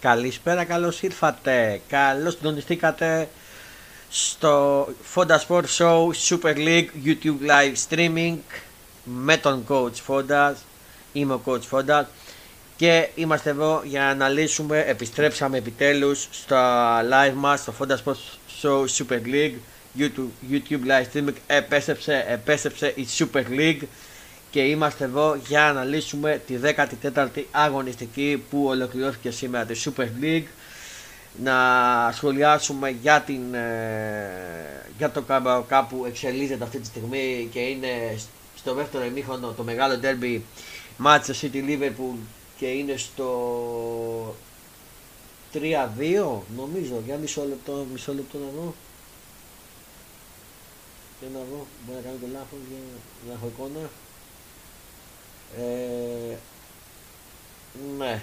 [0.00, 1.80] Καλησπέρα, καλώς ήρθατε.
[1.88, 3.28] Καλώς συντονιστήκατε
[4.08, 4.84] στο
[5.14, 8.36] Fonda Sport Show Super League YouTube Live Streaming
[9.04, 10.52] με τον Coach Fonda.
[11.12, 12.02] Είμαι ο Coach Fonda
[12.76, 18.16] και είμαστε εδώ για να αναλύσουμε, επιστρέψαμε επιτέλους στα live μας στο Fonda Sport
[18.62, 19.54] Show Super League.
[19.98, 23.82] YouTube, YouTube Live Streaming επέστρεψε, επέστρεψε η Super League.
[24.50, 26.54] Και είμαστε εδώ για να αναλύσουμε τη
[27.14, 30.46] 14η αγωνιστική που ολοκληρώθηκε σήμερα τη Super League.
[31.42, 31.54] Να
[32.12, 38.18] σχολιάσουμε για, την, ε, για το Carabao που εξελίσσεται αυτή τη στιγμή και είναι
[38.56, 40.40] στο δεύτερο ημίχρονο το μεγάλο derby
[41.04, 42.16] Manchester City Liverpool
[42.58, 43.30] και είναι στο
[45.54, 48.74] 3-2 νομίζω για μισό λεπτό, μισό λεπτό να δω
[51.20, 52.78] για να δω, μπορεί να κάνω το λάθος για
[53.26, 53.90] να έχω εικόνα
[55.58, 56.36] ε,
[57.98, 58.22] ναι.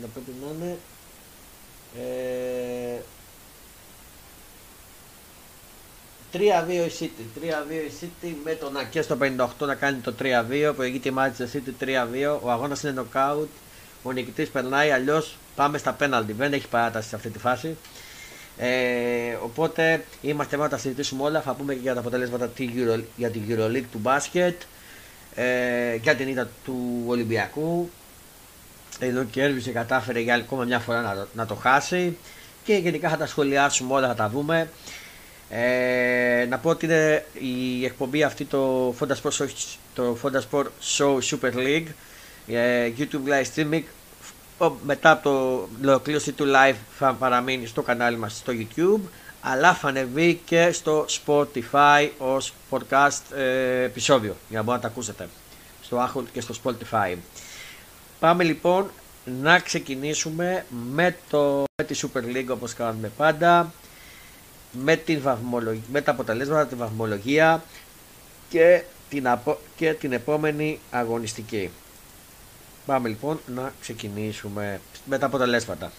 [0.00, 0.78] Να πρέπει να είναι.
[1.98, 3.00] Ε,
[6.32, 6.38] 3-2
[6.70, 7.40] η City.
[7.40, 10.72] 3-2 η City με τον και στο 58 να κάνει το 3-2.
[10.76, 12.38] Προηγείται η Manchester City 3-2.
[12.42, 13.46] Ο αγώνας είναι knockout.
[14.06, 14.90] Ο νικητής περνάει.
[14.90, 16.34] Αλλιώς πάμε στα penalty.
[16.36, 17.76] Δεν έχει παράταση σε αυτή τη φάση.
[18.58, 21.40] Ε, οπότε είμαστε εδώ να τα συζητήσουμε όλα.
[21.40, 22.50] Θα πούμε και για τα αποτελέσματα
[23.16, 24.62] για την EuroLeague του μπάσκετ
[25.34, 27.90] ε, για την ήττα του Ολυμπιακού.
[28.98, 32.16] Εδώ κέρδισε, κατάφερε για ακόμα μια φορά να, να το χάσει
[32.64, 34.70] και γενικά θα τα σχολιάσουμε όλα, θα τα δούμε.
[35.50, 39.46] Ε, να πω ότι είναι η εκπομπή αυτή το Fonda Sport,
[39.94, 41.86] το Fonda Sport Show Super League
[42.46, 43.82] ε, YouTube Live Streaming
[44.84, 49.00] μετά από το ολοκλήρωση του live θα παραμείνει στο κανάλι μας στο YouTube
[49.40, 54.98] αλλά θα ανεβεί και στο Spotify ως podcast ε, επεισόδιο για να μπορείτε να τα
[54.98, 55.28] ακούσετε
[55.82, 57.16] στο Apple και στο Spotify.
[58.20, 58.90] Πάμε λοιπόν
[59.42, 63.72] να ξεκινήσουμε με, το, με τη Super League όπως κάνουμε πάντα
[64.72, 65.22] με, την
[65.92, 67.62] με τα αποτελέσματα, τη βαθμολογία
[68.48, 69.28] και την,
[69.76, 71.70] και την επόμενη αγωνιστική.
[72.86, 75.92] Πάμε λοιπόν να ξεκινήσουμε με τα αποτελέσματα.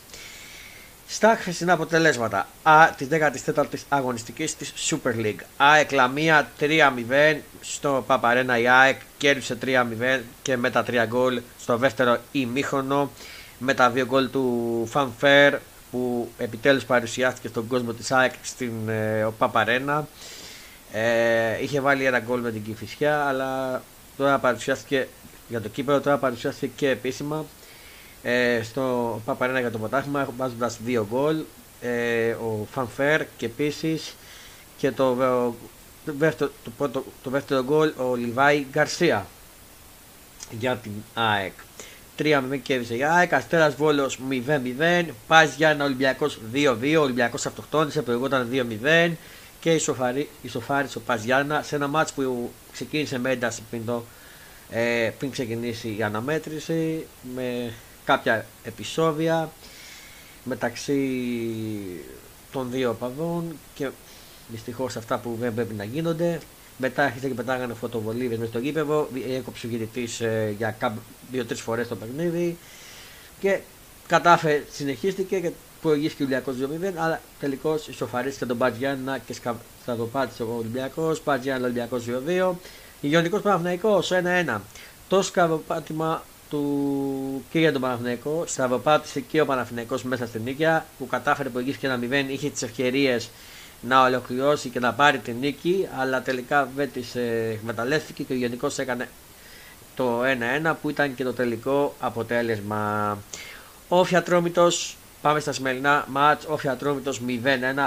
[1.07, 3.07] Στα χθεσινά αποτελέσματα Α, της
[3.55, 5.39] 14ης αγωνιστικής της Super League.
[5.57, 11.77] ΑΕΚ Λαμία 3-0 στο Παπαρένα η ΑΕΚ κέρδισε 3-0 και με τα 3 γκολ στο
[11.77, 13.11] δεύτερο ημίχρονο
[13.57, 15.53] με τα 2 γκολ του Fanfare
[15.91, 20.07] που επιτέλους παρουσιάστηκε στον κόσμο της ΑΕΚ στην ε, Παπαρένα.
[20.91, 23.81] Ε, είχε βάλει ένα γκολ με την Κηφισιά αλλά
[24.17, 25.07] τώρα παρουσιάστηκε
[25.49, 27.45] για το κύπελο, τώρα παρουσιάστηκε και επίσημα
[28.23, 31.43] ε, στο Παπαρένα για το ποτάχημα βάζοντας δύο γκολ
[31.81, 34.15] ε, ο Φανφέρ και επίσης
[34.77, 35.15] και το,
[36.05, 39.27] το, δεύτερο, το, το δεύτερο γκολ ο Λιβάη Γκαρσία
[40.51, 41.53] για την ΑΕΚ.
[42.19, 48.49] 3-0 κέρδισε η ΑΕΚ, Αστέρας Βόλος 0-0, Πας Γιάννα Ολυμπιακός 2-2, ο Ολυμπιακός αυτοκτόνησε, προηγούταν
[48.51, 49.11] 2-0
[49.59, 49.73] και
[50.41, 54.03] ισοφάρισε ο Πας Γιάννα σε ένα μάτς που ξεκίνησε με ένταση πριν, το,
[54.69, 57.05] ε, πριν ξεκινήσει η αναμέτρηση
[57.35, 57.73] με
[58.05, 59.51] κάποια επεισόδια
[60.43, 61.01] μεταξύ
[62.51, 63.89] των δύο οπαδών και
[64.47, 66.39] δυστυχώς αυτά που δεν πρέπει να γίνονται.
[66.77, 69.09] Μετά άρχισε και πετάγανε φωτοβολίδες μες στο γήπεδο.
[69.29, 70.77] Έκοψε ο γυριτή ε, για
[71.31, 72.57] δύο-τρεις φορές το παιχνίδι.
[73.39, 73.59] Και
[74.07, 75.51] κατάφερε, συνεχίστηκε και
[75.81, 76.55] προηγήθηκε ο Ολυμπιακός
[76.93, 76.93] 2-0.
[76.95, 79.35] Αλλά τελικώς ισοφαρίστηκε τον Μπατζιάννα και
[79.81, 81.21] σταδοπάτησε ο Ολυμπιακός.
[81.23, 82.51] Μπατζιάννα Ολυμπιακός 2-2.
[83.01, 84.03] Υγειονικό Παναθυναϊκό
[84.47, 84.59] 1-1.
[85.07, 88.43] Το σκαβοπάτημα του και για τον Παναθηναϊκό.
[88.47, 90.65] Στραβοπάτησε και ο Παναθηναϊκός μέσα στην νίκη
[90.97, 92.25] που κατάφερε που και ένα 0.
[92.27, 93.29] Είχε τις ευκαιρίες
[93.81, 98.35] να ολοκληρώσει και να πάρει την νίκη, αλλά τελικά δεν τις ε, εκμεταλλεύτηκε και ο
[98.35, 99.09] Γενικό έκανε
[99.95, 100.21] το
[100.63, 103.17] 1-1 που ήταν και το τελικό αποτέλεσμα.
[103.87, 106.45] Ο Φιατρόμητος, πάμε στα σημερινά μάτς.
[106.45, 107.29] Ο Φιατρόμητος 0-1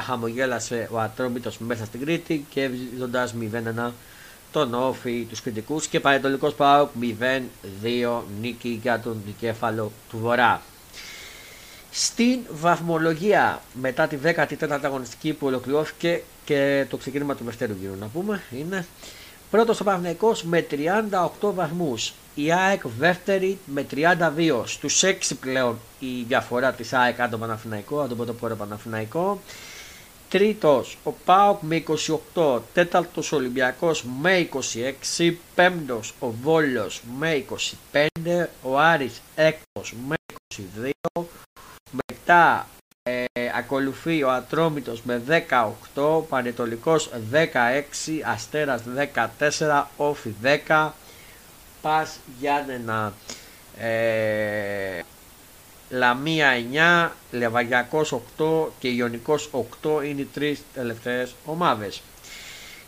[0.06, 3.28] χαμογέλασε ο Ατρόμητος μέσα στην Κρήτη και βρίσκοντα
[3.88, 3.90] 0-1
[4.52, 10.62] τον Όφη, τους κριτικούς και Πανετολικός ΠΑΟΚ 0-2 νίκη για τον δικέφαλο του Βορρά.
[11.90, 18.06] Στην βαθμολογία μετά τη 14η αγωνιστική που ολοκληρώθηκε και το ξεκίνημα του δεύτερου γύρου να
[18.06, 18.86] πούμε είναι
[19.50, 20.66] πρώτος ο Παναθηναϊκός με
[21.40, 22.12] 38 βαθμούς.
[22.34, 27.98] Η ΑΕΚ δεύτερη με 32 στους 6 πλέον η διαφορά της ΑΕΚ από τον Παναθηναϊκό,
[27.98, 29.40] από τον πρωτοπόρο Παναθηναϊκό
[30.30, 31.84] Τρίτος ο ΠΑΟΚ με
[32.34, 34.48] 28, τέταρτος ο Ολυμπιακός με
[35.18, 37.44] 26, πέμπτος ο Βόλος με
[37.92, 40.14] 25, ο Άρης έκτος με
[41.14, 41.24] 22,
[42.06, 42.66] μετά
[43.56, 45.22] ακολουθεί ο Ατρόμητος με
[45.94, 50.34] 18, Πανετολικός 16, Αστέρας 14, Όφι
[50.66, 50.94] 10,
[51.82, 53.12] Πας Γιάννενα.
[53.78, 55.00] Ε,
[55.90, 56.48] Λαμία
[57.10, 62.02] 9, Λεβαγιακός 8 και Ιωνικός 8 είναι οι τρεις τελευταίες ομάδες.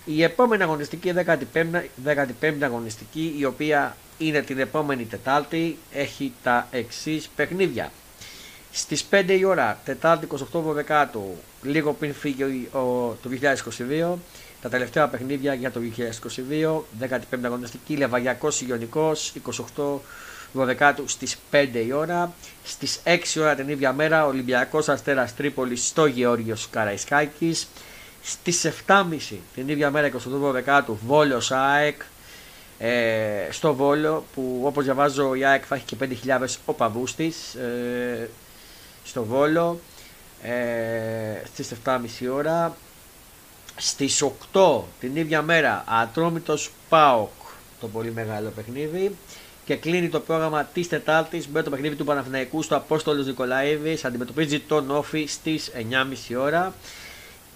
[0.05, 7.29] Η επόμενη αγωνιστική, 15η, 15η αγωνιστική, η οποία είναι την επόμενη Τετάρτη, έχει τα εξής
[7.37, 7.93] παιχνίδια.
[8.73, 12.69] Στις 5 η ώρα, Τετάρτη 28 του, λίγο πριν φύγει
[13.23, 14.19] το 2022,
[14.63, 19.33] τα τελευταία παιχνίδια για το 2022, 15η αγωνιστική, Λεβαγιακός Ιωνικός,
[19.77, 20.01] 28
[20.55, 22.33] 12 στις 5 η ώρα.
[22.65, 27.69] Στις 6 ώρα την ίδια μέρα Ολυμπιακός Αστέρας Τρίπολης στο Γεώργιος Καραϊσκάκης.
[28.23, 32.03] Στις 7.30 την ίδια μέρα 22 του Βόλος ΑΕΚ
[32.85, 38.29] ε, στο Βόλο που όπως διαβάζω η ΑΕΚ θα έχει και 5.000 οπαδούς της ε,
[39.05, 39.81] στο Βόλο
[40.43, 41.99] ε, στις 7.30
[42.33, 42.77] ώρα
[43.77, 47.31] στις 8 την ίδια μέρα Ατρόμητος ΠΑΟΚ
[47.81, 49.17] το πολύ μεγάλο παιχνίδι
[49.65, 54.05] και κλείνει το πρόγραμμα της Τετάρτης με το παιχνίδι του Παναθηναϊκού στο Απόστολος Νικολαίδης.
[54.05, 55.71] Αντιμετωπίζει τον Όφη στις
[56.31, 56.75] 9.30 ώρα.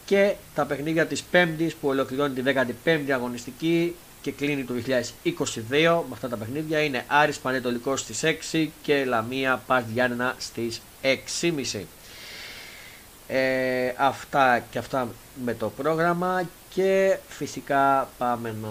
[0.04, 2.42] Και τα παιχνίδια της Πέμπτης που ολοκληρώνει τη
[2.84, 4.92] 15η αγωνιστική και κλείνει το 2022
[5.70, 8.22] με αυτά τα παιχνίδια είναι Άρης Πανετολικός στις
[8.52, 11.80] 6 και Λαμία Πας Γιάννενα στις 6.30.
[13.28, 15.08] Ε, αυτά και αυτά
[15.44, 16.42] με το πρόγραμμα
[16.74, 18.68] και φυσικά πάμε να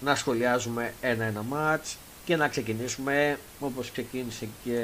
[0.00, 4.80] να σχολιάζουμε ένα-ένα μάτς και να ξεκινήσουμε όπως ξεκίνησε και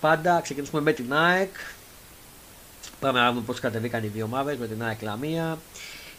[0.00, 1.54] πάντα ξεκινήσουμε με την ΑΕΚ
[3.00, 5.58] πάμε να δούμε πώς κατεβήκαν οι δύο ομάδες με την ΑΕΚ Λαμία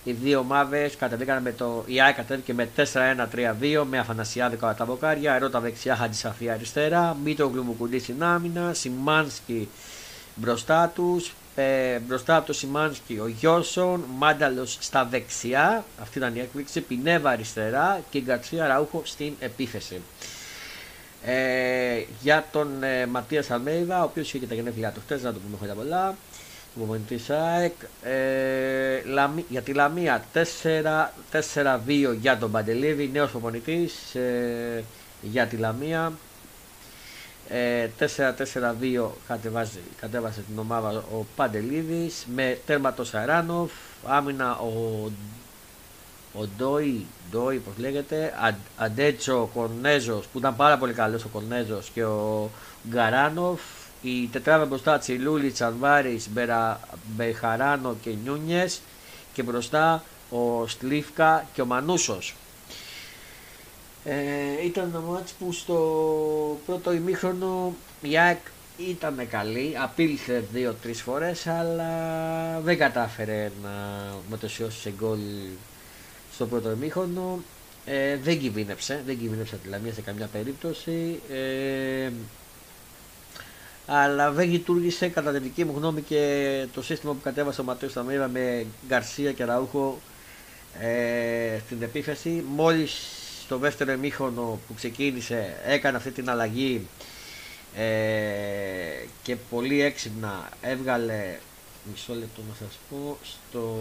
[0.04, 1.84] οι δύο ομάδες κατεβήκαν με το.
[1.86, 5.34] Η ΑΕΚ κατέβηκε με 4-1-3-2 με Αφανασιάδη κατά τα βοκάρια.
[5.34, 7.18] Ερώτα δεξιά, Χατζησαφία αριστερά.
[7.24, 8.74] Μήτρο Γκλουμουκουντή στην άμυνα.
[8.74, 9.70] Σιμάνσκι
[10.36, 11.34] μπροστά τους.
[11.56, 17.30] Ε, μπροστά από το Σιμάνσκι ο Γιώσον, Μάνταλος στα δεξιά, αυτή ήταν η έκπληξη, Πινέβα
[17.30, 20.02] αριστερά και Γκαρσία Ραούχο στην επίθεση.
[21.26, 25.34] Ε, για τον ε, Ματίας Αλμέιδα, ο οποίος είχε και τα γενέθλιά του χτες, να
[25.34, 26.16] το πούμε χρόνια πολλά,
[26.74, 27.74] Μομεντής ΑΕΚ,
[28.04, 29.02] ε,
[29.50, 34.84] για τη Λαμία 4-2 για τον Παντελίδη, νέος προπονητής ε,
[35.22, 36.12] για τη Λαμία.
[37.50, 43.72] 4-4-2 κατεβάζει, κατέβασε την ομάδα ο Παντελίδης με τέρμα το Σαράνοφ,
[44.08, 45.12] άμυνα ο,
[46.34, 48.34] ο Ντόι, Ντόι πώς λέγεται,
[48.78, 52.50] Αντέτσο Κορνέζος που ήταν πάρα πολύ καλός ο Κορνέζος και ο
[52.90, 53.62] Γκαράνοφ,
[54.02, 56.30] η τετράδα μπροστά Τσιλούλη, Τσανβάρης,
[57.16, 58.82] Μπεχαράνο και Νιούνιες
[59.34, 62.36] και μπροστά ο Στλίφκα και ο Μανούσος.
[64.06, 65.78] Ε, ήταν ένα μάτς που στο
[66.66, 68.40] πρώτο ημίχρονο η ΑΕΚ
[68.78, 73.70] ήταν καλή, απείλησε δύο-τρεις φορές αλλά δεν κατάφερε να
[74.30, 75.20] μετωσιώσει σε γκολ
[76.34, 77.40] στο πρώτο ημίχρονο.
[77.86, 81.20] Ε, δεν κυβίνεψε, δεν κυβίνεψε τη Λαμία σε καμιά περίπτωση.
[81.30, 82.12] Ε,
[83.86, 87.92] αλλά δεν λειτουργήσε κατά τη δική μου γνώμη και το σύστημα που κατέβασε ο Ματέος
[87.92, 90.00] Σταμίρα με Γκαρσία και Ραούχο
[90.80, 92.44] ε, στην επίθεση.
[92.56, 93.23] Μόλις
[93.54, 96.88] στο δεύτερο εμίχρονο που ξεκίνησε έκανε αυτή την αλλαγή
[97.76, 97.84] ε,
[99.24, 101.38] και πολύ έξυπνα έβγαλε
[101.92, 103.78] μισό λεπτό να σας πω στο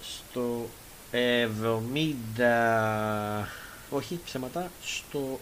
[0.00, 0.68] στο
[1.12, 3.44] 70
[3.90, 5.40] όχι ψέματα στο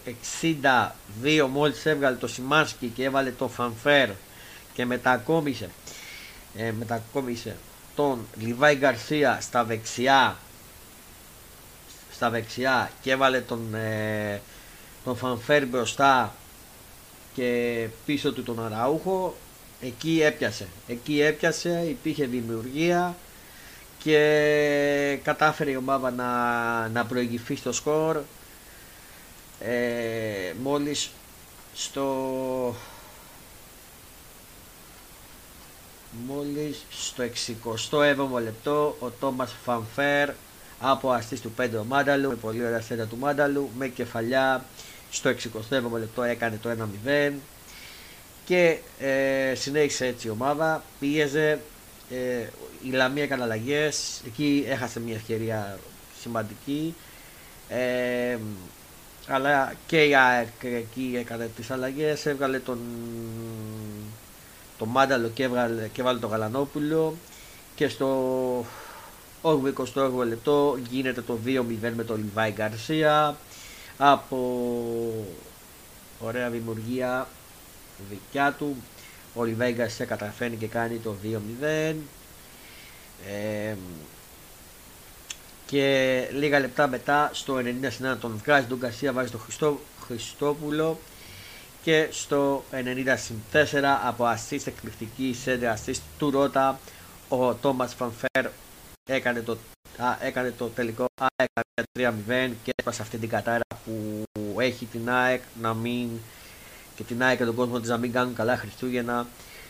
[1.41, 4.09] 62 μόλις έβγαλε το Σιμάνσκι και έβαλε το Φανφέρ
[4.73, 5.69] και μετακόμισε
[6.55, 7.55] ε, μετακόμισε
[7.95, 10.37] τον Λιβάη Γκαρσία στα δεξιά
[12.21, 14.41] στα δεξιά και έβαλε τον, ε,
[15.03, 16.35] τον Φανφέρ μπροστά
[17.33, 19.35] και πίσω του τον Αραούχο
[19.81, 20.67] εκεί έπιασε.
[20.87, 23.15] Εκεί έπιασε υπήρχε δημιουργία
[24.03, 28.19] και κατάφερε η ομάδα να, να προηγηθεί στο σκορ
[29.59, 31.09] ε, μόλις
[31.73, 32.75] στο
[36.11, 37.23] Μόλις στο
[37.91, 40.29] 67ο λεπτό ο Τόμας Φανφέρ
[40.79, 44.65] από αστής του 5 ο Μάνταλου με πολύ ωραία σέντα του Μάνταλου με κεφαλιά
[45.11, 46.69] στο 67ο λεπτό έκανε το
[47.05, 47.31] 1-0
[48.45, 51.59] και ε, συνέχισε έτσι η ομάδα πίεζε
[52.09, 52.47] ε,
[52.83, 55.79] η Λαμία έκανε αλλαγές εκεί έχασε μια ευκαιρία
[56.21, 56.95] σημαντική
[57.69, 58.37] ε,
[59.27, 62.79] αλλά και η ΑΕΚ εκεί έκανε τις αλλαγές έβγαλε τον
[64.81, 67.15] το Μάνταλο και, έβγαλε, και βάλε το Γαλανόπουλο
[67.75, 68.65] και στο
[69.43, 73.37] 28 λεπτό γίνεται το 2-0 με τον Λιβάη Γκαρσία
[73.97, 74.37] από
[76.19, 77.27] ωραία δημιουργία
[78.09, 78.75] δικιά του.
[79.33, 81.95] Ο Λιβέγκα σε καταφέρνει και κάνει το 2-0.
[83.27, 83.75] Ε,
[85.65, 87.57] και λίγα λεπτά μετά στο
[88.11, 90.99] 90 τον βγάζει τον Κασία βάζει τον Χριστό, Χριστόπουλο
[91.83, 93.17] και στο 90
[93.53, 93.63] 4
[94.05, 96.79] από assist εκπληκτική σέντε assist του Ρώτα
[97.29, 98.51] ο Τόμας Φανφέρ
[99.09, 99.57] έκανε το,
[99.97, 101.49] α, έκανε το τελικό ΑΕΚ
[101.99, 104.25] 3-0 και έσπασε αυτή την κατάρα που
[104.59, 106.09] έχει την ΑΕΚ να μην
[106.95, 109.27] και την ΑΕΚ και τον κόσμο της να μην κάνουν καλά Χριστούγεννα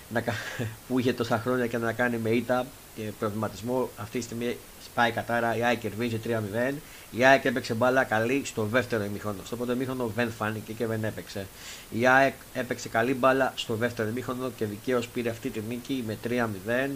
[0.09, 0.23] να,
[0.87, 2.65] που είχε τόσα χρόνια και να κάνει με ήττα
[2.95, 4.57] και προβληματισμό αυτή τη στιγμή
[4.91, 6.73] σπάει κατάρα, η ΑΕΚ κερδίζει 3-0.
[7.11, 9.41] Η ΑΕΚ έπαιξε μπάλα καλή στο δεύτερο ημίχρονο.
[9.45, 11.47] Στο πρώτο ημίχρονο δεν φάνηκε και δεν έπαιξε.
[11.91, 16.17] Η ΑΕΚ έπαιξε καλή μπάλα στο δεύτερο ημίχρονο και δικαίως πήρε αυτή τη νίκη με
[16.27, 16.89] 3-0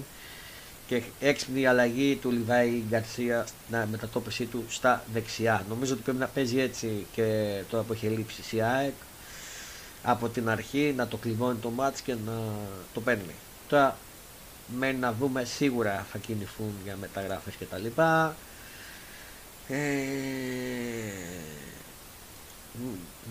[0.88, 5.66] και έξυπνη αλλαγή του Λιβάη Γκαρσία στην μετατόπιση του στα δεξιά.
[5.70, 8.94] Νομίζω ότι πρέπει να παίζει έτσι και τώρα που έχει λείψει η ΑΕΚ
[10.04, 12.34] από την αρχή να το κλειδώνει το μάτς και να
[12.94, 13.36] το παίρνει.
[13.70, 13.98] Τώρα
[14.68, 18.36] μένει να δούμε σίγουρα θα κινηθούν για μεταγράφες και τα λοιπά.
[19.68, 19.76] Ε,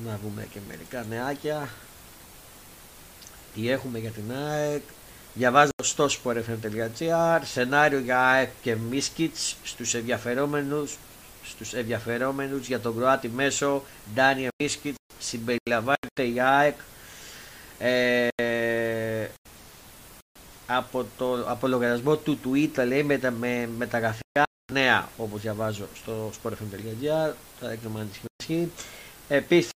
[0.05, 1.69] να δούμε και μερικά νεάκια.
[3.55, 4.83] Τι έχουμε για την ΑΕΚ.
[5.35, 10.97] Διαβάζω στο sportfm.gr σενάριο για ΑΕΚ και Μίσκιτς στους ενδιαφερόμενους
[11.45, 13.83] στους ενδιαφερόμενους για τον Κροάτι μέσο
[14.15, 16.75] Ντάνιε Μίσκιτς συμπεριλαμβάνεται η ΑΕΚ
[17.79, 18.29] ε,
[20.67, 24.43] από το από λογαριασμό του Twitter λέει με, με μεταγραφικά
[24.73, 28.71] νέα όπως διαβάζω στο sportfm.gr θα έκνομα αν
[29.29, 29.71] Επίσης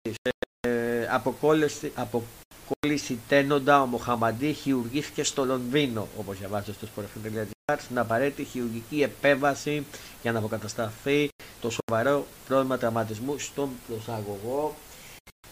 [0.67, 8.43] ε, αποκόλληση, αποκόλληση τένοντα ο Μοχαμαντή χειρουργήθηκε στο Λονδίνο όπως διαβάζω στο sportfm.gr στην απαραίτητη
[8.43, 9.85] χειρουργική επέμβαση
[10.21, 11.29] για να αποκατασταθεί
[11.61, 14.75] το σοβαρό πρόβλημα τραυματισμού στον προσαγωγό.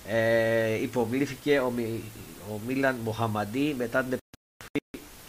[0.08, 1.74] Ε, υποβλήθηκε ο,
[2.54, 4.25] ο Μίλαν Μοχαμαντή μετά την επιστροφή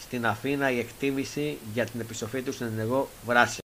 [0.07, 3.59] στην Αθήνα η εκτίμηση για την επιστροφή του στην ενεργό βράση.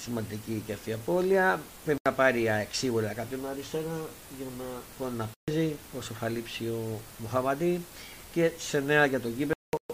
[0.00, 1.60] Σημαντική και αυτή η απώλεια.
[1.84, 4.64] Πρέπει να πάρει σίγουρα κάποιον αριστερά για να
[4.98, 7.80] μπορεί να παίζει όσο θα λείψει ο Μοχαμαντή.
[8.32, 9.52] Και σε νέα για τον κύπελο,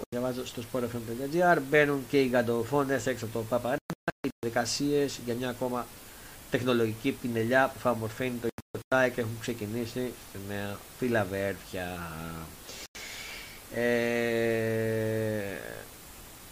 [0.08, 3.78] διαβάζω στο sportfm.gr, μπαίνουν και οι γαντοφώνες έξω από το Παπαρένα,
[4.26, 5.86] οι διαδικασίες για μια ακόμα
[6.50, 8.48] τεχνολογική πινελιά που θα ομορφαίνει το
[9.14, 11.98] και έχουν ξεκινήσει στη νέα Φιλαβέρφια.
[13.74, 15.44] Ε,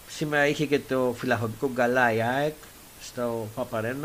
[0.07, 2.53] σήμερα είχε και το φιλαφοπικό γκαλά η ΑΕΚ
[3.01, 4.03] στο Παπαρένα,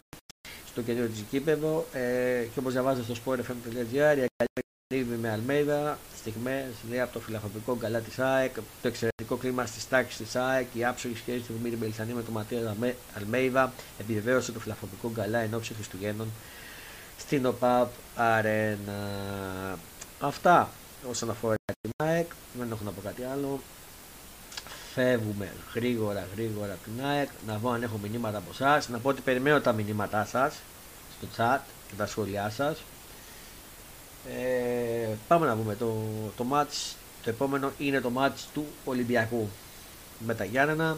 [0.66, 4.26] στο καινούριο της κήπεδο ε, και όπως διαβάζω στο sportfm.gr η
[4.94, 9.88] Καλή με Αλμέιδα, στιγμές λέει από το φιλαφοπικό γκαλά της ΑΕΚ, το εξαιρετικό κλίμα στις
[9.88, 12.76] τάξεις της ΑΕΚ, η άψογη σχέση του Δημήτρη Μπελισανή με τον Ματία
[13.16, 16.28] Αλμέιδα επιβεβαίωσε το φιλαφοπικό γκαλά εν ώψη Χριστουγέννων
[17.18, 18.98] στην ΟΠΑΠ Αρένα.
[20.20, 20.70] Αυτά
[21.08, 22.26] όσον αφορά την ΑΕΚ,
[22.58, 23.60] δεν έχω να πω κάτι άλλο.
[24.94, 28.82] Φεύγουμε γρήγορα γρήγορα από την ΑΕΚ, να δω αν έχω μηνύματα από εσά.
[28.90, 30.54] Να πω ότι περιμένω τα μηνύματά σας
[31.18, 32.82] στο chat και τα σχόλιά σας.
[34.28, 35.94] Ε, πάμε να δούμε το,
[36.36, 36.94] το match.
[37.22, 39.48] Το επόμενο είναι το match του Ολυμπιακού
[40.26, 40.96] με τα Γιάννενα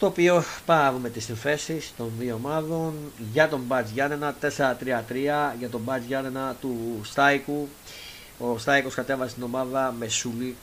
[0.00, 2.94] το οποίο πάρουμε τις συμφέσεις των δύο ομάδων
[3.32, 4.46] για τον Μπάτζ Γιάννενα 4-3-3
[5.58, 7.68] για τον Μπάτζ Γιάννενα του Στάικου
[8.40, 10.56] ο Στάικος κατέβασε την ομάδα με Σούλη,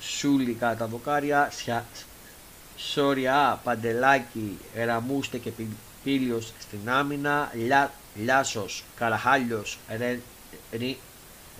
[0.00, 1.52] Σούλη κατά τα δοκάρια
[2.76, 5.52] Σόρια, Παντελάκη, Ραμούστε και
[6.04, 9.78] Πίλιος στην άμυνα Λιά, Λιάσος, Καραχάλιος,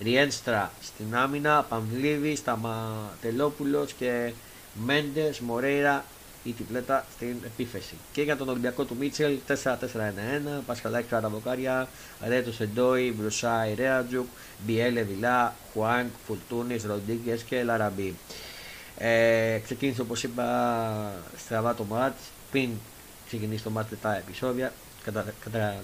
[0.01, 4.31] Ριένστρα στην άμυνα Παμβλίδης, Σταματελόπουλος και
[4.73, 6.05] Μέντες, Μορέιρα
[6.43, 7.93] η τυπλέτα στην επίθεση.
[8.11, 9.53] Και για τον Ολυμπιακό του Μίτσελ 4-4-1-1,
[10.65, 11.87] Πασχαλάκη Καραβοκάρια,
[12.27, 14.27] Ρέτο Σεντόι, Βρουσάι Ρέατζουκ,
[14.65, 18.15] Μπιέλε Βιλά, Χουάνκ, Φουλτούνης, Ροντίγκε και Λαραμπή.
[18.97, 22.21] Ε, ξεκίνησε όπως είπα στραβά το μάτς,
[22.51, 22.69] πριν
[23.27, 24.73] ξεκινήσει το μάτς τα επεισόδια,
[25.03, 25.75] κατα, κατα,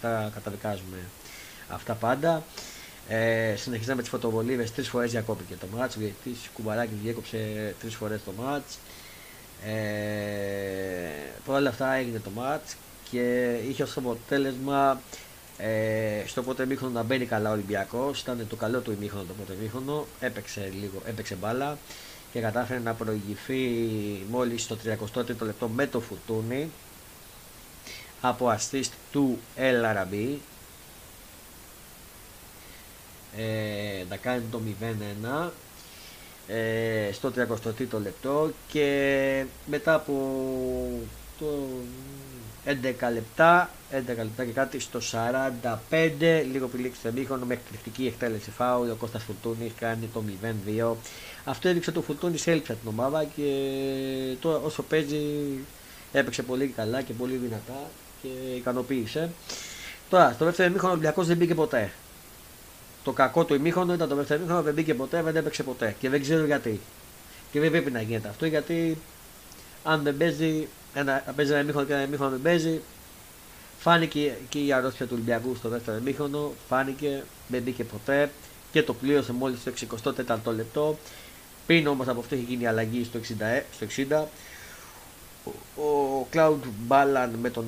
[0.00, 0.98] τα καταδικάζουμε
[1.68, 2.42] αυτά πάντα.
[3.08, 5.96] Ε, συνεχίζαμε τις φωτοβολίδες, τρεις φορές διακόπηκε το μάτς.
[5.96, 8.78] γιατί κουμπαράκι διέκοψε τρεις φορές το μάτς.
[9.66, 11.08] Ε,
[11.46, 12.74] όλα αυτά έγινε το match
[13.10, 15.00] και είχε ως αποτέλεσμα
[15.58, 18.20] ε, στο πρώτο ημίχρονο να μπαίνει καλά ο Ολυμπιακός.
[18.20, 20.06] Ήταν το καλό του ημίχρονο το πρώτο ημίχρονο.
[20.20, 21.78] Έπαιξε λίγο, έπαιξε μπάλα
[22.32, 23.60] και κατάφερε να προηγηθεί
[24.30, 26.70] μόλις στο 33ο λεπτό με το φουρτούνι
[28.20, 30.06] από assist του El
[33.36, 34.60] ε, να κάνει το
[35.44, 35.50] 0-1
[36.48, 40.12] ε, στο 33ο λεπτό και μετά από
[41.38, 41.46] το
[42.66, 42.72] 11
[43.12, 45.00] λεπτά, 11 λεπτά και κάτι στο
[46.00, 50.22] 45, λίγο πηλήξη στο εμίχονο με εκπληκτική εκτέλεση φάουλ, ο Κώστας Φουρτούνης κάνει το
[50.92, 50.94] 0-2.
[51.44, 53.42] Αυτό έδειξε το Φουρτούνης έλειψε την ομάδα και
[54.40, 55.18] τώρα όσο παίζει
[56.12, 57.90] έπαιξε πολύ καλά και πολύ δυνατά
[58.22, 59.30] και ικανοποίησε.
[60.10, 61.90] Τώρα, στο δεύτερο ημίχρονο ο Ολυμπιακός δεν μπήκε ποτέ.
[63.04, 66.08] Το κακό του ημίχρονο ήταν το δεύτερο ημίχρονο, δεν μπήκε ποτέ, δεν έπαιξε ποτέ και
[66.08, 66.80] δεν ξέρω γιατί.
[67.52, 68.98] Και δεν πρέπει να γίνεται αυτό γιατί
[69.84, 72.80] αν δεν παίζει, ένα, παίζει ένα ημίχρονο και ένα ημίχρονο δεν παίζει,
[73.78, 78.30] φάνηκε και η αρρώστια του Ολυμπιακού στο δεύτερο ημίχρονο, φάνηκε, δεν μπήκε ποτέ
[78.72, 79.72] και το πλήρωσε μόλις στο
[80.26, 80.98] 64ο λεπτό.
[81.66, 83.62] Πριν όμως από αυτό έχει γίνει αλλαγή στο 60.
[83.74, 84.24] Στο 60
[85.76, 87.64] ο Cloud Μπάλαν με τον,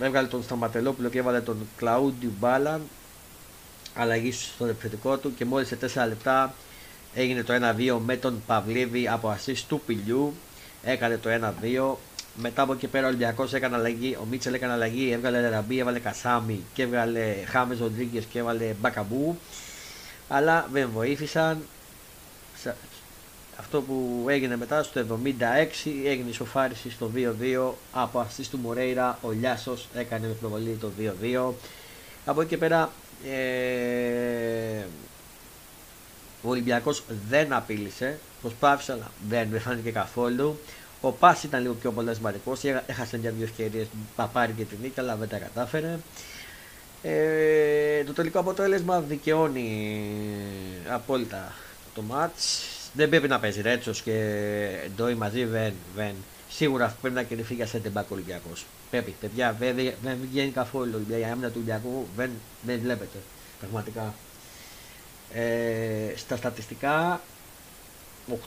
[0.00, 2.80] έβγαλε τον Σταματελόπουλο και έβαλε τον Cloud Μπάλαν
[3.98, 6.54] αλλαγή στο επιθετικό του και μόλις σε 4 λεπτά
[7.14, 7.54] έγινε το
[7.96, 10.34] 1-2 με τον Παυλίδη από ασίστ του Πιλιού
[10.82, 11.30] έκανε το
[11.62, 11.94] 1-2
[12.40, 15.98] μετά από εκεί πέρα ο Ολυμπιακός έκανε αλλαγή, ο Μίτσελ έκανε αλλαγή, έβγαλε Ραμπί, έβαλε
[15.98, 19.38] Κασάμι και έβγαλε Χάμες Ροντρίγκες και έβαλε Μπακαμπού.
[20.28, 21.62] Αλλά δεν βοήθησαν.
[23.56, 29.18] Αυτό που έγινε μετά στο 76 έγινε η σοφάριση στο 2-2 από αστής του Μορέιρα
[29.22, 30.90] ο Λιάσος έκανε με προβολή το
[31.50, 31.52] 2-2
[32.24, 32.90] από εκεί και πέρα
[33.26, 34.84] ε,
[36.42, 40.58] ο Ολυμπιακός δεν απείλησε προσπάθησε αλλά δεν φάνηκε καθόλου
[41.00, 45.00] ο Πας ήταν λίγο πιο αποτελεσματικός έχασε για δύο ευκαιρίες να πάρει και την νίκη
[45.00, 45.98] αλλά δεν τα κατάφερε
[47.02, 50.00] ε, το τελικό αποτέλεσμα δικαιώνει
[50.88, 51.52] απόλυτα
[51.94, 54.48] το μάτς δεν πρέπει να παίζει Ρέτσος και
[54.96, 55.44] Ντόι μαζί.
[55.44, 56.14] Δεν, δεν.
[56.48, 58.66] Σίγουρα πρέπει να κερδίσει για σέντε μπακ Ολυμπιακός.
[58.90, 62.06] Πρέπει, παιδιά, δεν, δεν βγαίνει καθόλου η άμυνα του Ολυμπιακού.
[62.16, 62.30] Δεν,
[62.62, 63.18] δεν βλέπετε.
[63.60, 64.14] Πραγματικά.
[65.32, 67.20] Ε, στα στατιστικά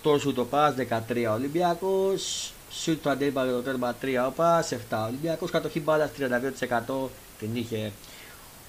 [0.03, 0.73] 8 σου το πας,
[1.09, 2.53] 13 Ολυμπιακός.
[2.71, 5.51] Σου το αντίπαλο το τέρμα 3 ο πας, 7 Ολυμπιακός.
[5.51, 7.91] Κατοχή μπάλας 32% την είχε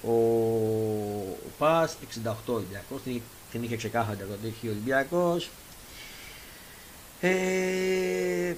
[0.03, 3.01] ο Πας, 68 Ολυμπιακός.
[3.51, 5.49] Την είχε ξεκάθαρα το είχε ο Ολυμπιακός.
[7.21, 8.55] Ε,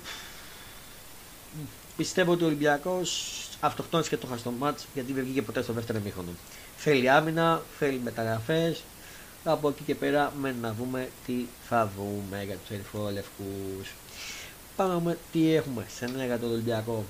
[1.97, 4.53] πιστεύω ότι ο Ολυμπιακός αυτοκτόνησε και το χαστό
[4.93, 6.29] γιατί δεν βγήκε ποτέ στο δεύτερο μήχρονο.
[6.77, 8.83] Θέλει άμυνα, θέλει μεταγραφές.
[9.43, 13.43] Από εκεί και πέρα με να δούμε τι θα δούμε για τους ερυθρόλευκου.
[14.75, 17.05] Πάμε τι έχουμε σε ένα για τον Ολυμπιακό.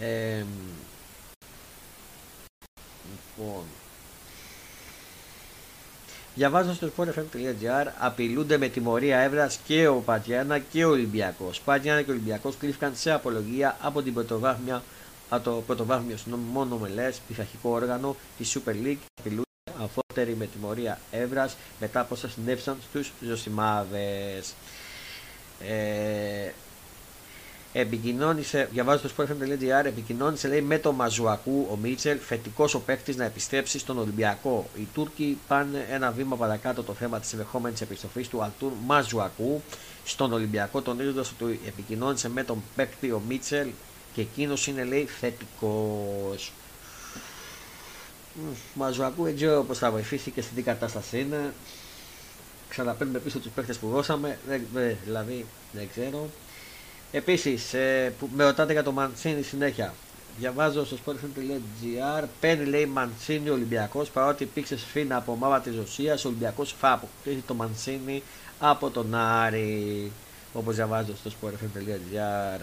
[0.00, 0.44] Ε,
[3.10, 3.64] λοιπόν,
[6.36, 11.60] Διαβάζω στο sportfm.gr απειλούνται με τιμωρία έδρας και ο Πατιάνα και ο Ολυμπιακός.
[11.60, 14.82] Πατιάνα και ο Ολυμπιακός κρύφηκαν σε απολογία από την πρωτοβάθμια
[15.28, 16.16] από το πρωτοβάθμιο
[16.52, 19.42] μόνο μελέ πειθαρχικό όργανο της Super League απειλούνται
[19.82, 24.54] αφότεροι με τιμωρία έδρας μετά από όσα συνέβησαν στους Ζωσιμάδες.
[25.60, 26.50] Ε,
[27.78, 33.24] επικοινώνησε, διαβάζω το sportfm.gr, επικοινώνησε λέει με τον Μαζουακού ο Μίτσελ, φετικός ο παίκτης να
[33.24, 34.68] επιστρέψει στον Ολυμπιακό.
[34.76, 39.62] Οι Τούρκοι πάνε ένα βήμα παρακάτω το θέμα της ενδεχόμενης επιστροφής του Αλτούρ Μαζουακού
[40.04, 43.68] στον Ολυμπιακό, τονίζοντας ότι επικοινώνησε με τον παίκτη ο Μίτσελ
[44.14, 46.06] και εκείνος είναι λέει θετικό.
[48.74, 51.52] Μαζουακού δεν ξέρω πώς θα βοηθήσει και στην τι κατάσταση είναι.
[52.68, 54.38] Ξαναπαίρνουμε πίσω τους παίκτες που δώσαμε,
[55.04, 56.28] δηλαδή δεν ξέρω.
[57.12, 59.94] Επίσης, ε, με ρωτάτε για το Μαντσίνη συνέχεια.
[60.38, 62.24] Διαβάζω στο sportfm.gr.
[62.40, 66.24] Παίρνει λέει Μαντσίνη Ολυμπιακός παρότι υπήρξε σφίνα από ομάδα της Ρωσίας.
[66.24, 68.22] Ο Ολυμπιακός θα αποκτήσει το Μαντσίνη
[68.58, 70.12] από τον Άρη.
[70.52, 72.60] Όπως διαβάζω στο sportfm.gr.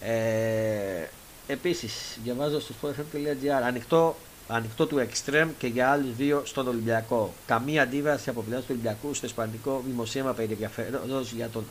[0.00, 1.06] Ε,
[1.50, 3.62] Επίσης, διαβάζω στο sportfm.gr.
[3.64, 4.16] Ανοιχτό,
[4.48, 7.34] ανοιχτό του Extreme και για άλλους δύο στον Ολυμπιακό.
[7.46, 10.58] Καμία αντίβαση από πλευράς του Ολυμπιακού στο ισπανικό δημοσίευμα περί
[11.34, 11.64] για τον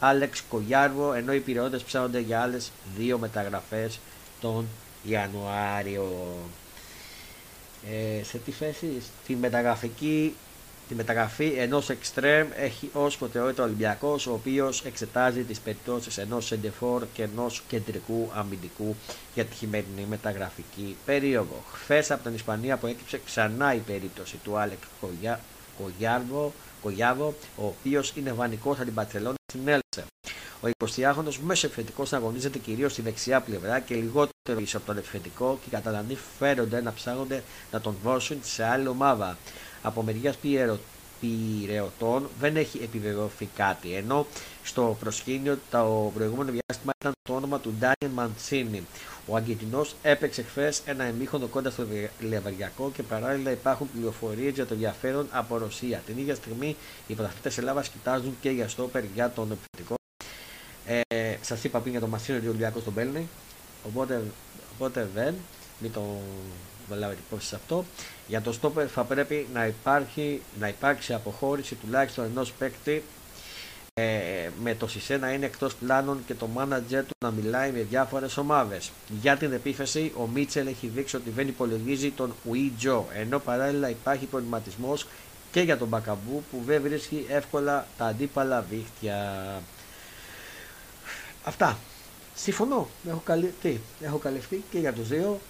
[0.00, 4.00] Άλεξ Κογιάρβο, ενώ οι πυρεώτες ψάχνονται για άλλες δύο μεταγραφές
[4.40, 4.66] τον
[5.02, 6.34] Ιανουάριο.
[7.90, 10.34] Ε, σε τι θέση, τη μεταγραφική
[10.90, 16.46] Τη μεταγραφή ενός εξτρέμ έχει ως προτεραιότητα ο Ολυμπιακός, ο οποίος εξετάζει τις περιπτώσεις ενός
[16.46, 18.96] σεντεφόρ και ενός κεντρικού αμυντικού
[19.34, 21.64] για τη χειμερινή μεταγραφική περίοδο.
[21.72, 24.80] Χθες από την Ισπανία προέκυψε ξανά η περίπτωση του Άλεξ
[25.78, 30.06] Κογιάρβο, Κογιάβο, ο οποίος είναι βανικό από την Παρσελόνα στην Έλσε.
[30.62, 35.58] Ο 20χρονο μέσο επιθετικός αγωνίζεται κυρίως στη δεξιά πλευρά και λιγότερο πίσω από τον επιθετικό
[35.60, 39.38] και οι Καταλανοί φέρονται να ψάχνονται να τον δώσουν σε άλλη ομάδα.
[39.82, 40.32] Από μεριά
[41.20, 43.94] πυρεωτών δεν έχει επιβεβαιωθεί κάτι.
[43.94, 44.26] Ενώ
[44.62, 48.82] στο προσκήνιο το προηγούμενο διάστημα ήταν το όνομα του Ντάνιεν Μαντσίνη.
[49.26, 51.86] Ο Αργεντινός έπαιξε χθες ένα εμίχονο κοντά στο
[52.20, 56.02] Λεβαριακό και παράλληλα υπάρχουν πληροφορίες για το ενδιαφέρον από Ρωσία.
[56.06, 59.94] Την ίδια στιγμή οι πρωταθλητές Ελλάδας κοιτάζουν και για στόπερ για τον επιθετικό.
[60.86, 63.28] Ε, Σας είπα πριν για το Μασίνο ότι ο Ολυμπιακό τον παίρνει.
[63.86, 64.22] Οπότε,
[64.74, 65.34] οπότε δεν,
[65.78, 66.20] μην το
[66.96, 67.84] λάβετε υπόψη σε αυτό.
[68.28, 73.02] Για το στόπερ θα πρέπει να, υπάρχει, να υπάρξει αποχώρηση τουλάχιστον ενός παίκτη
[73.94, 77.80] ε, με το Σισε να είναι εκτός πλάνων και το μάνατζερ του να μιλάει με
[77.80, 78.90] διάφορες ομάδες.
[79.20, 84.26] Για την επίθεση, ο Μίτσελ έχει δείξει ότι δεν υπολογίζει τον Ουίτζο, ενώ παράλληλα υπάρχει
[84.26, 85.06] προβληματισμός
[85.52, 89.44] και για τον Μπακαμπού που δεν βρίσκει εύκολα τα αντίπαλα δίχτυα.
[91.44, 91.78] Αυτά.
[92.34, 92.88] Συμφωνώ.
[93.08, 93.54] Έχω, καλυ...
[94.00, 95.40] Έχω καλυφθεί και για τους δύο.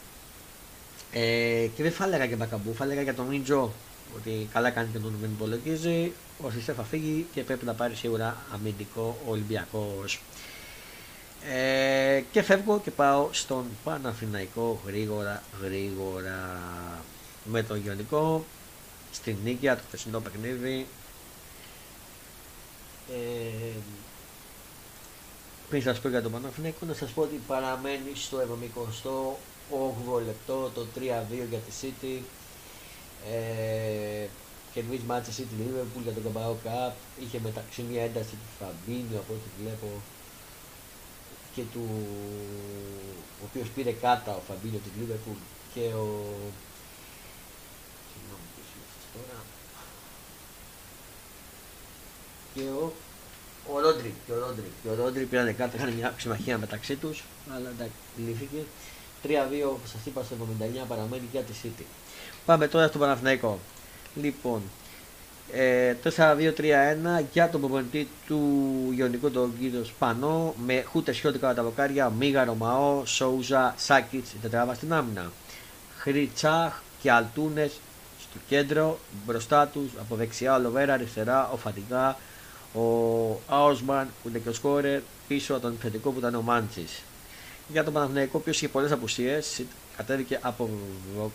[1.13, 3.73] Ε, και δεν θα έλεγα για Μπακαμπού, θα έλεγα για τον Ουίτζο
[4.17, 6.13] ότι καλά κάνει και τον δεν υπολογίζει.
[6.43, 10.21] Ο Σισε θα φύγει και πρέπει να πάρει σίγουρα αμυντικό Ολυμπιακός.
[11.49, 16.59] Ε, και φεύγω και πάω στον Παναθηναϊκό γρήγορα γρήγορα
[17.45, 18.45] με τον Γιονικό
[19.13, 20.87] στην νίκη το χθεσινό παιχνίδι
[23.11, 23.79] ε,
[25.69, 28.41] πριν σας πω για τον Παναθηναϊκό να σας πω ότι παραμένει στο
[29.71, 31.01] 78 λεπτό το 3-2
[31.49, 32.23] για τη City
[33.33, 34.27] ε,
[34.73, 36.93] κερδίζει Manchester City Liverpool για τον Καμπάο Cup.
[37.23, 39.89] Είχε μεταξύ μια ένταση του Φαμπίνιο από ό,τι βλέπω
[41.55, 41.89] και του
[43.41, 45.39] ο οποίος πήρε κάτα ο Φαμπίνιο της Liverpool
[45.75, 46.07] και ο
[48.13, 48.49] συγγνώμη
[49.13, 49.43] τώρα
[52.55, 52.93] και ο
[53.73, 57.25] ο Ρόντρι και ο Ρόντρι και ο Ρόντρι πήραν κάτα, είχαν μια συμμαχία μεταξύ τους
[57.55, 58.65] αλλά εντάξει λύθηκε
[59.25, 59.29] 3-2
[59.85, 60.35] σας είπα στο
[60.83, 61.85] 79 παραμένει για τη City
[62.47, 63.59] Πάμε τώρα στο Παναθηναϊκό.
[64.15, 64.63] Λοιπόν,
[65.53, 68.41] ε, 4-2-3-1 για τον προπονητή του
[68.97, 74.37] Ιωνικού τον κύριο Σπανό με Χούτε Σιώτικα κατά τα βοκάρια, Μίγα Ρωμαό, Σόουζα, Σάκιτ, η
[74.43, 75.33] τετράβα στην άμυνα.
[75.99, 77.73] Χρυτσάχ και Αλτούνες
[78.21, 82.19] στο κέντρο, μπροστά τους από δεξιά ο Λοβέρα, αριστερά ο Φατικά,
[82.75, 82.85] ο
[83.49, 86.87] Άουσμαν που είναι και ο Σκόρερ, πίσω από τον επιθετικό που ήταν ο Μάντσι.
[87.73, 89.63] Για τον Παναθηναϊκό, ο οποίος είχε πολλές απουσίες,
[89.97, 90.71] κατέβηκε από,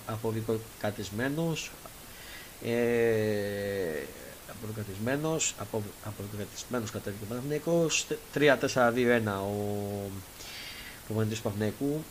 [0.06, 1.72] αποδικοκατισμένος
[2.64, 4.04] ε,
[4.50, 10.10] αποδικοκατισμένος απο, αποδικοκατισμένος κατέβηκε ο Παναθηναϊκός 3-4-2-1 ο
[11.08, 12.04] προπονητής του Παναθηναϊκού.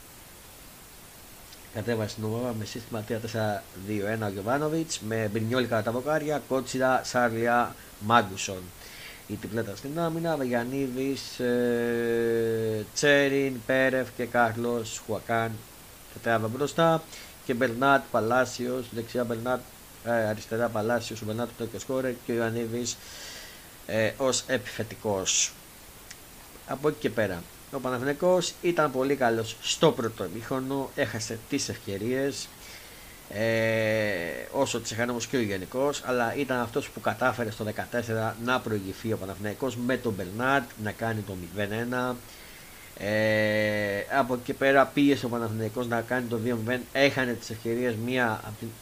[1.75, 7.75] Κατέβασε την ομάδα με σύστημα 3-4-2-1 ο Γιωβάνοβιτς με Μπρινιόλη κατά τα βοκάρια, Κότσιρα, Σάρλια,
[8.01, 8.63] Μάγκουσον
[9.27, 15.53] η τριπλέτα στην άμυνα, Βαγιανίδης, ε, Τσέριν, Πέρεφ και Κάρλος Χουακάν
[16.13, 17.03] τετράβα μπροστά
[17.45, 19.61] και Μπερνάτ Παλάσιος, δεξιά Μπερνάτ,
[20.05, 22.97] ε, αριστερά Παλάσιος, ο Μπερνάτ το σκόρε και ο Ιωαννίδης
[23.87, 25.53] ε, ως επιθετικός.
[26.67, 27.43] Από εκεί και πέρα.
[27.73, 32.49] Ο Παναθηναϊκός ήταν πολύ καλός στο πρώτο ημίχρονο, έχασε τις ευκαιρίες,
[33.29, 33.45] ε,
[34.53, 38.61] όσο τις έκανε όμως και ο Γενικός, αλλά ήταν αυτός που κατάφερε στο 14 να
[38.61, 42.15] προηγηθεί ο Παναθηναϊκός με τον Μπερνάτ, να κάνει το 0-1,
[42.99, 46.79] ε, από εκεί πέρα πίεσε ο Παναθηναϊκός να κάνει το 2-0.
[46.93, 48.41] Έχανε τις ευκαιρίες μία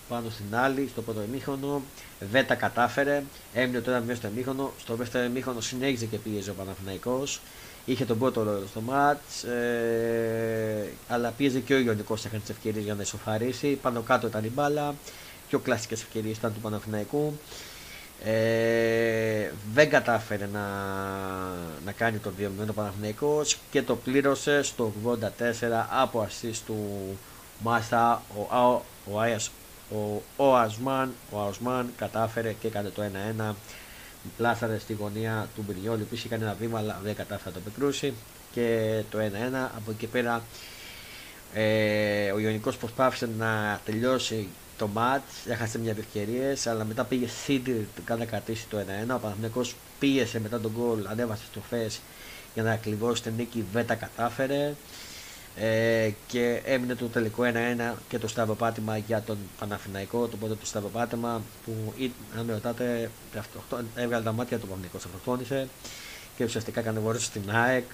[0.09, 1.83] πάνω στην άλλη στο πρώτο ημίχρονο.
[2.31, 3.23] Δεν τα κατάφερε.
[3.55, 4.73] Έμεινε το 1-0 στο ημίχρονο.
[4.81, 7.41] Στο δεύτερο ημίχρονο συνέχιζε και πίεζε ο Παναθηναϊκός.
[7.85, 9.19] Είχε τον πρώτο ρόλο στο ματ.
[9.45, 12.25] Ε, αλλά πίεζε και ο Ιωνικός.
[12.25, 13.79] Έχανε τις ευκαιρίες για να ισοφαρίσει.
[13.83, 14.95] Πάνω κάτω ήταν η μπάλα.
[15.49, 17.39] Πιο κλασικές ευκαιρίες ήταν του Παναθηναϊκού.
[18.25, 20.61] Ε, δεν κατάφερε να,
[21.85, 25.19] να κάνει το 2-0 ο Παναθηναϊκός και το πλήρωσε στο 84
[26.01, 26.99] από ασίστ του
[27.59, 28.83] Μάστα ο, ο,
[29.91, 33.03] ο, ο, Ασμάν, ο Ασμάν κατάφερε και έκανε το
[33.39, 33.55] 1-1
[34.37, 37.71] πλάσαρε στη γωνία του Μπριόλη που είχε κάνει ένα βήμα αλλά δεν κατάφερε να το
[37.71, 38.13] πετρούσει
[38.53, 39.23] και το 1-1
[39.77, 40.43] από εκεί πέρα
[41.55, 47.89] ε, ο Ιωνικός προσπάθησε να τελειώσει το μάτς, έχασε μιας ευκαιρίες, αλλά μετά πήγε Σίδη
[48.19, 49.15] να κρατήσει το 1-1.
[49.15, 52.01] Ο Παναθηναϊκός πίεσε μετά τον γκολ, ανέβασε στροφές
[52.55, 54.75] για να κλειδώσει την νίκη, δεν τα κατάφερε.
[55.57, 57.43] Ε, και έμεινε το τελικό
[57.93, 61.95] 1-1 και το σταυροπάτημα για τον Παναθηναϊκό, το πρώτο του σταυροπάτημα που
[62.39, 63.11] αν με ρωτάτε
[63.95, 65.69] έβγαλε τα μάτια του Παναθηναϊκού, αυτοκτόνησε
[66.37, 67.85] και ουσιαστικά έκανε βόρειο στην ΑΕΚ.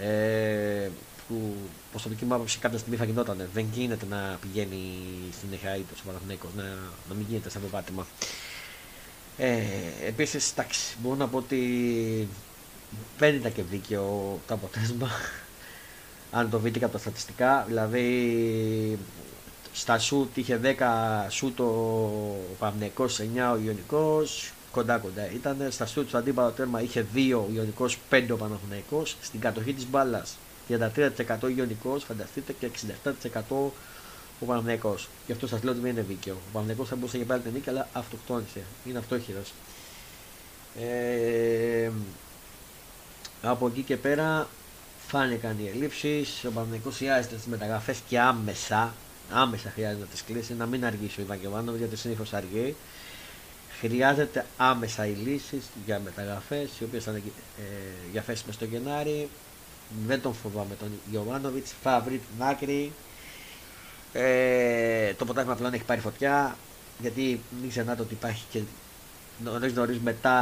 [0.00, 0.88] Ε,
[1.28, 1.54] που
[1.90, 3.48] προσωπική μου άποψη κάποια στιγμή θα γινόταν.
[3.52, 4.98] Δεν γίνεται να πηγαίνει
[5.32, 6.62] στην ΕΧΑΗ του Παναθηναίκο, να,
[7.08, 8.06] να μην γίνεται σαν πάτημα.
[9.38, 9.60] Ε,
[10.06, 12.28] Επίσης, εντάξει, μπορώ να πω ότι
[13.18, 15.08] δεν ήταν και δίκαιο το αποτέλεσμα.
[16.34, 18.98] Αν το δείτε και από τα στατιστικά, δηλαδή
[19.72, 22.10] στα σουτ είχε 10 σουτ ο
[22.58, 25.56] Παναθηναϊκός, 9 ο Ιωνικός, κοντά κοντά ήταν.
[25.70, 29.16] Στα σουτ στο αντίπαλο τέρμα είχε 2 ο Ιωνικός, 5 ο Παναθηναϊκός.
[29.22, 30.36] Στην κατοχή της μπάλας
[30.68, 33.72] 33% Ιωνικός, φανταστείτε και 67%
[34.40, 34.94] ο Παναμαϊκό.
[35.26, 36.34] Γι' αυτό σας λέω ότι δεν είναι δίκαιο.
[36.34, 38.60] Ο Παναμαϊκό θα μπορούσε να πάρει την νίκη, αλλά αυτοκτόνησε.
[38.86, 39.52] Είναι αυτόχειρος.
[40.80, 41.90] Ε,
[43.42, 44.48] Από εκεί και πέρα
[45.12, 46.26] φάνηκαν οι ελλείψει.
[46.46, 48.94] Ο Παναγενικό χρειάζεται τις μεταγραφές και άμεσα.
[49.30, 52.76] Άμεσα χρειάζεται να τις κλείσει, να μην αργήσει ο Ιβάν Γιωβάνοβιτ γιατί συνήθως αργεί.
[53.80, 57.22] Χρειάζεται άμεσα οι λύσεις για μεταγραφές, οι οποίες θα είναι
[57.58, 57.62] ε,
[58.12, 59.28] διαθέσιμες στο Γενάρη.
[60.06, 61.66] Δεν τον φοβάμαι τον Γιωβάνοβιτ.
[61.82, 62.92] Θα βρει την άκρη.
[64.12, 66.56] Ε, το ποτάμι πλέον έχει πάρει φωτιά.
[66.98, 68.60] Γιατί μην ξεχνάτε ότι υπάρχει και
[69.44, 70.36] νωρί νωρίς μετά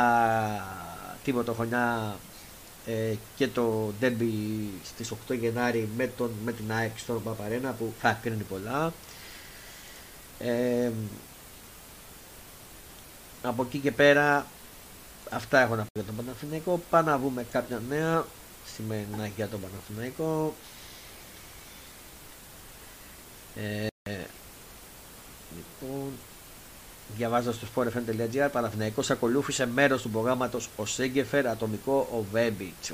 [1.24, 2.16] τίποτα χρονιά
[2.86, 4.32] ε, και το ντέρμπι
[4.84, 8.92] στις 8 Γενάρη με, τον, με την ΑΕΚ στον Παπαρένα που θα κρίνει πολλά.
[10.38, 10.90] Ε,
[13.42, 14.46] από εκεί και πέρα
[15.30, 16.80] αυτά έχω να πω για τον Παναθηναϊκό.
[16.90, 18.24] Πάμε να δούμε κάποια νέα
[18.74, 20.54] σημερινά για τον Παναθηναϊκό.
[23.56, 23.86] Ε,
[25.56, 26.12] λοιπόν,
[27.16, 32.90] διαβάζοντας στο sportfm.gr, Παναθηναϊκός ακολούθησε μέρος του προγράμματος ο Σέγκεφερ, ατομικό ο Βέμπιτς.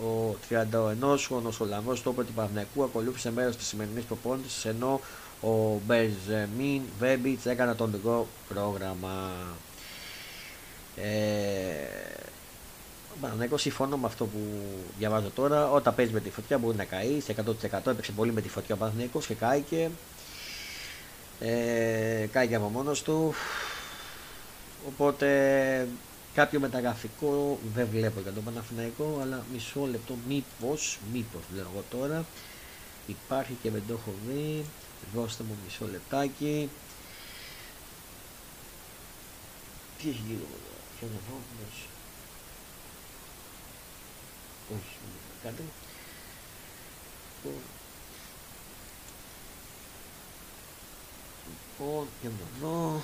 [0.00, 5.00] Ο 31χρονο Ολλανδός του όπλου του Παναθηναϊκού ακολούθησε μέρος της σημερινής προπόνησης, ενώ
[5.40, 9.30] ο Μπεζεμίν Βέμπιτς έκανε ατομικό πρόγραμμα.
[10.96, 12.10] Ε,
[13.14, 14.38] ο Παναθηναϊκός συμφωνώ με αυτό που
[14.98, 15.70] διαβάζω τώρα.
[15.70, 17.20] Όταν παίζει με τη φωτιά μπορεί να καεί.
[17.20, 19.90] Σε 100% έπαιξε πολύ με τη φωτιά ο Παναθηναϊκός και κάηκε.
[21.40, 23.34] Ε, κάγει από μόνος του.
[24.86, 25.88] Οπότε
[26.34, 32.24] κάποιο μεταγραφικό δεν βλέπω για τον Παναθηναϊκό αλλά μισό λεπτό μήπως, μήπως λέω εγώ τώρα.
[33.06, 34.64] Υπάρχει και δεν το έχω δει.
[35.14, 36.70] Δώστε μου μισό λεπτάκι.
[39.98, 40.58] Τι έχει γίνει εδώ
[40.98, 41.36] ποιο να δω
[44.70, 44.96] όχι
[45.42, 45.62] κάτι
[51.80, 53.00] Λοιπόν, για να δω.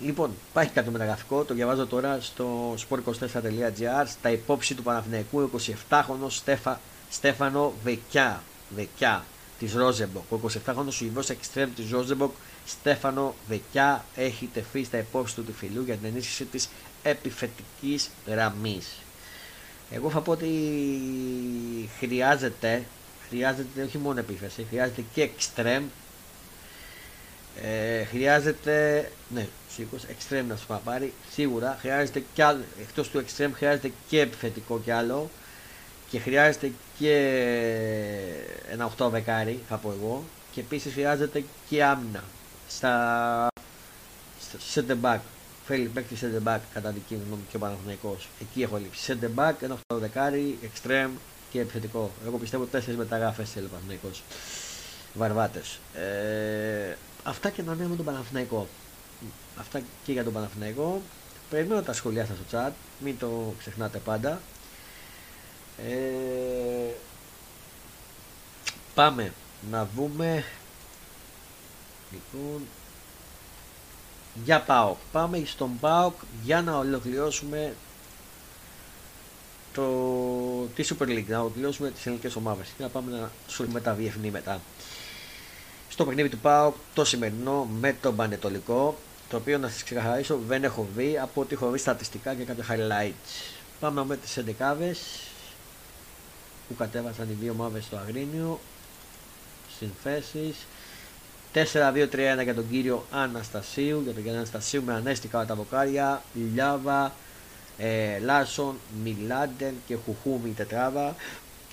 [0.00, 5.50] Λοιπόν, υπάρχει κάτι μεταγραφικό, το διαβάζω τώρα στο sport24.gr στα υπόψη του Παναθηναϊκού
[5.90, 8.42] 27χρονο Στέφα, Στέφανο Βεκιά,
[8.74, 9.24] Βεκιά
[9.58, 10.32] της Ρόζεμποκ.
[10.32, 12.32] Ο 27χρονος Σουηδός εξτρέμ της Ρόζεμποκ
[12.66, 16.68] Στέφανο Βεκιά έχει τεφεί στα υπόψη του του φιλού για την ενίσχυση της
[17.02, 18.88] επιφετικής γραμμής.
[19.90, 20.48] Εγώ θα πω ότι
[21.98, 22.84] χρειάζεται
[23.30, 25.82] χρειάζεται όχι μόνο επίθεση, χρειάζεται και extreme.
[27.62, 33.50] Ε, χρειάζεται, ναι, σίγουρα extreme να σου πάρει, σίγουρα χρειάζεται και άλλο, εκτός του extreme
[33.54, 35.30] χρειάζεται και επιθετικό κι άλλο
[36.10, 37.14] και χρειάζεται και
[38.70, 42.24] ένα 8 βεκάρι, θα πω εγώ, και επίσης χρειάζεται και άμυνα
[42.68, 43.46] στα,
[44.40, 45.18] στα center back.
[45.66, 48.28] Θέλει παίκτη center back κατά δική μου γνώμη και ο Παναθηναϊκός.
[48.40, 49.18] Εκεί έχω λείψει.
[49.20, 51.10] Center back, ένα 8 δεκάρι, extreme,
[51.50, 52.10] και επιθετικό.
[52.26, 54.22] Εγώ πιστεύω τέσσερις μεταγράφες θέλει ο Παναθηναϊκός.
[55.14, 55.78] Βαρβάτες.
[55.94, 58.68] Ε, αυτά και να νέο με τον Παναθηναϊκό.
[59.56, 61.02] Αυτά και για τον Παναθηναϊκό.
[61.50, 62.72] Περιμένω τα σχολεία σας στο chat.
[62.98, 64.40] Μην το ξεχνάτε πάντα.
[65.88, 66.94] Ε,
[68.94, 69.32] πάμε
[69.70, 70.44] να δούμε.
[72.10, 72.66] Λοιπόν,
[74.44, 74.98] για ΠΑΟΚ.
[75.12, 77.74] Πάμε στον ΠΑΟΚ για να ολοκληρώσουμε
[79.74, 79.84] το,
[80.74, 84.30] τη Super League, να ολοκληρώσουμε τις ελληνικές ομάδες και να πάμε να ασχοληθούμε τα διεθνή
[84.30, 84.60] μετά.
[85.88, 88.96] Στο παιχνίδι του πάω το σημερινό με τον Πανετολικό,
[89.28, 92.64] το οποίο να σας ξεκαθαρίσω δεν έχω δει από ότι έχω δει στατιστικά και κάποια
[92.68, 93.54] highlights.
[93.80, 94.96] Πάμε με τις 11
[96.68, 98.60] που κατέβασαν οι δύο ομάδες στο Αγρίνιο.
[99.78, 100.56] Συνθέσεις.
[101.54, 107.12] 4-2-3-1 για τον κύριο Αναστασίου, για τον κύριο Αναστασίου με Ανέστη στα δοκάρια, Λιάβα,
[107.80, 111.14] ε, Λάρσον, Μιλάντεν και Χουχούμι τετράδα,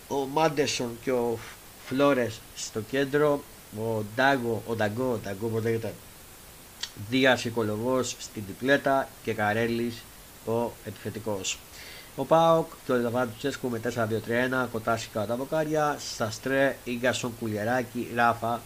[0.08, 1.38] ο Μάντεσον και ο
[1.86, 3.44] Φλόρες στο κέντρο,
[3.78, 5.94] ο Ντάγκο, ο Νταγκό, ο Νταγκό πώς λέγεται,
[7.10, 10.04] Δίας Οικολογός στην διπλέτα και Καρέλης
[10.46, 11.60] ο επιθετικός.
[12.16, 18.62] Ο Πάοκ το Ελαβάντου Τσέσκου με 4-2-3-1, κοτάσικα κατά τα βοκάρια, Σαστρέ, Ίγκασον, Κουλιαράκη, Ράφα,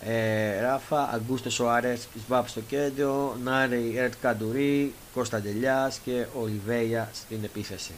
[0.00, 7.38] ε, Ράφα, Αγκούστε Σοάρες, Σβάπ στο κέντρο, Νάρι Ερτ Καντουρί, Κώστα Ντελιάς και Ολιβέια στην
[7.44, 7.92] επίθεση.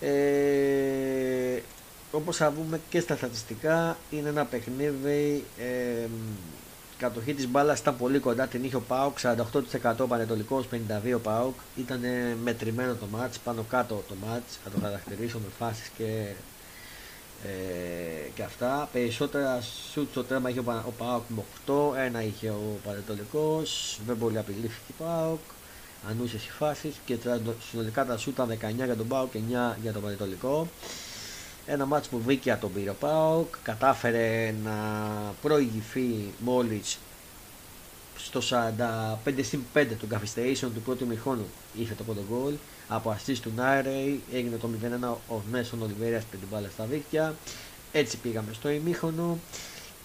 [0.00, 1.62] Ε,
[2.12, 6.06] όπως θα πούμε και στα στατιστικά είναι ένα παιχνίδι ε,
[6.98, 10.66] κατοχή της μπάλας ήταν πολύ κοντά την είχε ο ΠΑΟΚ 48% πανετολικός
[11.14, 12.00] 52% ΠΑΟΚ ήταν
[12.42, 16.32] μετρημένο το μάτς πάνω κάτω το μάτς θα το χαρακτηρίσω με φάσεις και
[17.44, 18.88] ε, και αυτά.
[18.92, 19.60] Περισσότερα
[19.92, 24.92] σουτ στο τρέμα είχε ο, Πάοκ με 8, ένα είχε ο Πανετολικός, δεν πολύ απειλήθηκε
[24.98, 25.38] ο Πάοκ,
[26.08, 26.94] ανούσιες οι φάσεις.
[27.04, 27.16] Και
[27.70, 30.68] συνολικά τα σουτ ήταν 19 για τον Πάοκ και 9 για τον Πανετολικό.
[31.66, 34.74] Ένα μάτς που βήκαια τον πήρε ο Πάοκ, κατάφερε να
[35.42, 36.98] προηγηθεί μόλις
[38.16, 41.46] στο 45 5 του καθυστερήσεων του πρώτου μηχόνου
[41.78, 42.54] είχε το πρώτο γκολ
[42.88, 44.68] από assist του Νάιρεϊ έγινε το
[45.02, 47.34] 0-1 ο Νέσον Ολιβέρια με την μπάλα στα δίκτυα
[47.92, 49.38] έτσι πήγαμε στο ημίχονο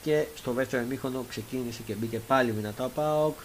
[0.03, 3.37] και στο δεύτερο ημίχονο ξεκίνησε και μπήκε πάλι δυνατά ο Πάοκ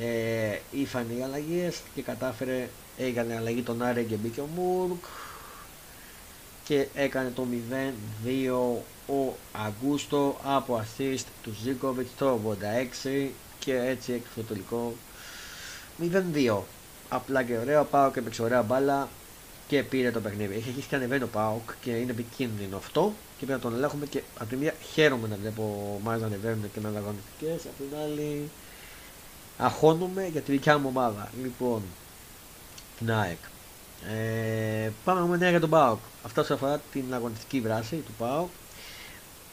[0.00, 5.04] ε, ήρθαν οι αλλαγές και κατάφερε έγινε αλλαγή τον Άρε και μπήκε ο Μουρκ
[6.64, 7.46] και έκανε το
[8.24, 12.40] 0-2 ο Αγκούστο από assist του Ζίκοβιτ το
[13.04, 14.94] 86 και έτσι έκρυφε το τελικό
[16.50, 16.58] 0-2
[17.14, 19.08] απλά και ωραίο πάω και έπαιξε ωραία μπάλα
[19.68, 20.54] και πήρε το παιχνίδι.
[20.54, 24.06] Έχει αρχίσει και ανεβαίνει ο Πάοκ και είναι επικίνδυνο αυτό και πρέπει να τον ελέγχουμε
[24.06, 27.68] και από τη μία χαίρομαι να βλέπω ομάδε να ανεβαίνουν και να αγωνιστικέ.
[27.68, 28.50] Από την άλλη
[29.58, 31.30] αγχώνομαι για τη δικιά μου ομάδα.
[31.42, 31.82] Λοιπόν,
[32.98, 33.38] την ΑΕΚ.
[34.12, 35.98] Ε, πάμε να νέα για τον ΠΑΟΚ.
[36.24, 38.48] Αυτό σε αφορά την αγωνιστική βράση του ΠΑΟΚ.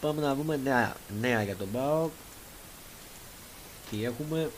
[0.02, 2.12] Πάμε να δούμε νέα, νέα για τον ΠΑΟΚ.
[3.90, 4.50] Τι έχουμε;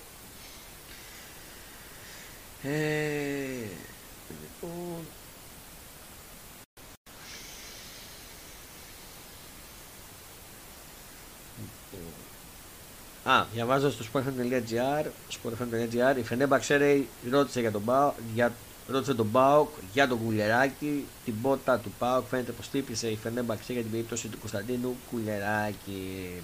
[2.64, 3.68] Ε,
[4.42, 5.06] λοιπόν,
[13.24, 18.54] Α, διαβάζω στο sportfm.gr, sportfm.gr, η Φενέμπα ξέρει, ρώτησε για τον Πάο, για,
[18.88, 23.56] ρώτησε τον Πάοκ για τον Κουλεράκη, την πότα του Πάοκ, φαίνεται πως τύπησε η Φενέμπα
[23.56, 26.42] ξέρει για την περίπτωση του Κωνσταντίνου Κουλεράκη.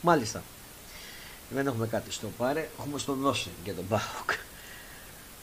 [0.00, 0.42] Μάλιστα.
[1.50, 4.30] Δεν έχουμε κάτι στο πάρε, έχουμε στο δώσει για τον Πάοκ.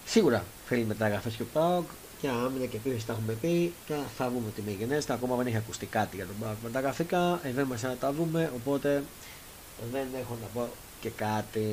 [0.07, 1.85] Σίγουρα θέλει μεταγραφές και ο Πάοκ,
[2.21, 5.13] και άμυνα και πίσω τα έχουμε πει και θα δούμε τι μεγενέστε.
[5.13, 8.51] Ακόμα δεν έχει ακουστεί κάτι για τον Πάοκ μεταγραφικά, ε, δεν μας να τα δούμε,
[8.55, 9.03] οπότε
[9.91, 10.69] δεν έχω να πω
[11.01, 11.67] και κάτι.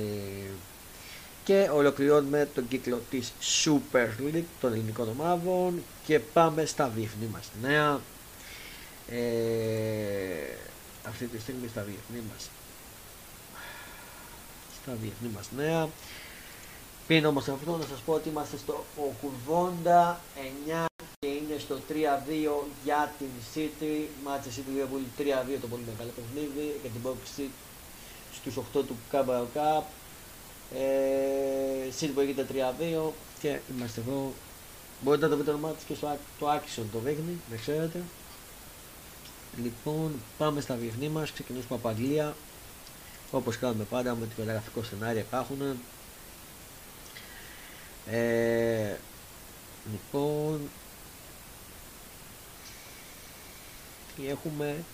[1.44, 3.32] Και ολοκληρώνουμε τον κύκλο της
[3.64, 8.00] Super League των ελληνικών ομάδων και πάμε στα διεθνή μας νέα.
[9.10, 9.20] Ε,
[11.08, 12.48] αυτή τη στιγμή στα διεθνή μας
[14.82, 15.88] στα διεθνή μας νέα.
[17.06, 20.84] Πριν όμως αυτό να σας πω ότι είμαστε στο 89
[21.18, 21.92] και είναι στο 3-2
[22.84, 24.06] για την City.
[24.24, 27.44] Μάτσε City Liverpool 3-2 το πολύ μεγάλο παιχνίδι για την box
[28.34, 29.82] στους 8 του Carabao Cup.
[30.74, 32.46] Ε, City που έγινε
[33.08, 34.32] 3-2 και είμαστε εδώ.
[35.00, 38.02] Μπορείτε να το βρείτε το μάτι και στο το Άξιον το δείχνει, δεν ξέρετε.
[39.62, 42.36] Λοιπόν, πάμε στα διεθνή μας, ξεκινήσουμε από Αγγλία.
[43.30, 45.58] Όπως κάνουμε πάντα με το περιγραφικό σενάριο υπάρχουν.
[48.10, 48.94] Ε,
[49.90, 50.70] λοιπόν,
[54.16, 54.84] τι έχουμε;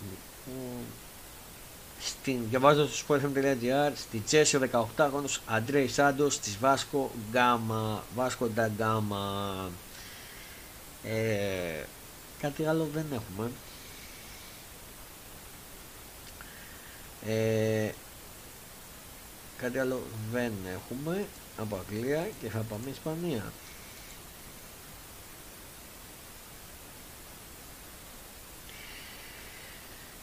[0.00, 0.84] Λοιπόν,
[2.00, 8.66] στην, διαβάζω στο sportfm.gr στη Τσέσιο 18 αγώνος Αντρέι Σάντος της Βάσκο Γκάμα Βάσκο Ντα
[8.66, 9.54] Γκάμα
[11.04, 11.84] ε,
[12.40, 13.50] κάτι άλλο δεν έχουμε
[17.26, 17.90] ε,
[19.58, 23.52] κάτι άλλο δεν έχουμε από Αγγλία και θα πάμε Ισπανία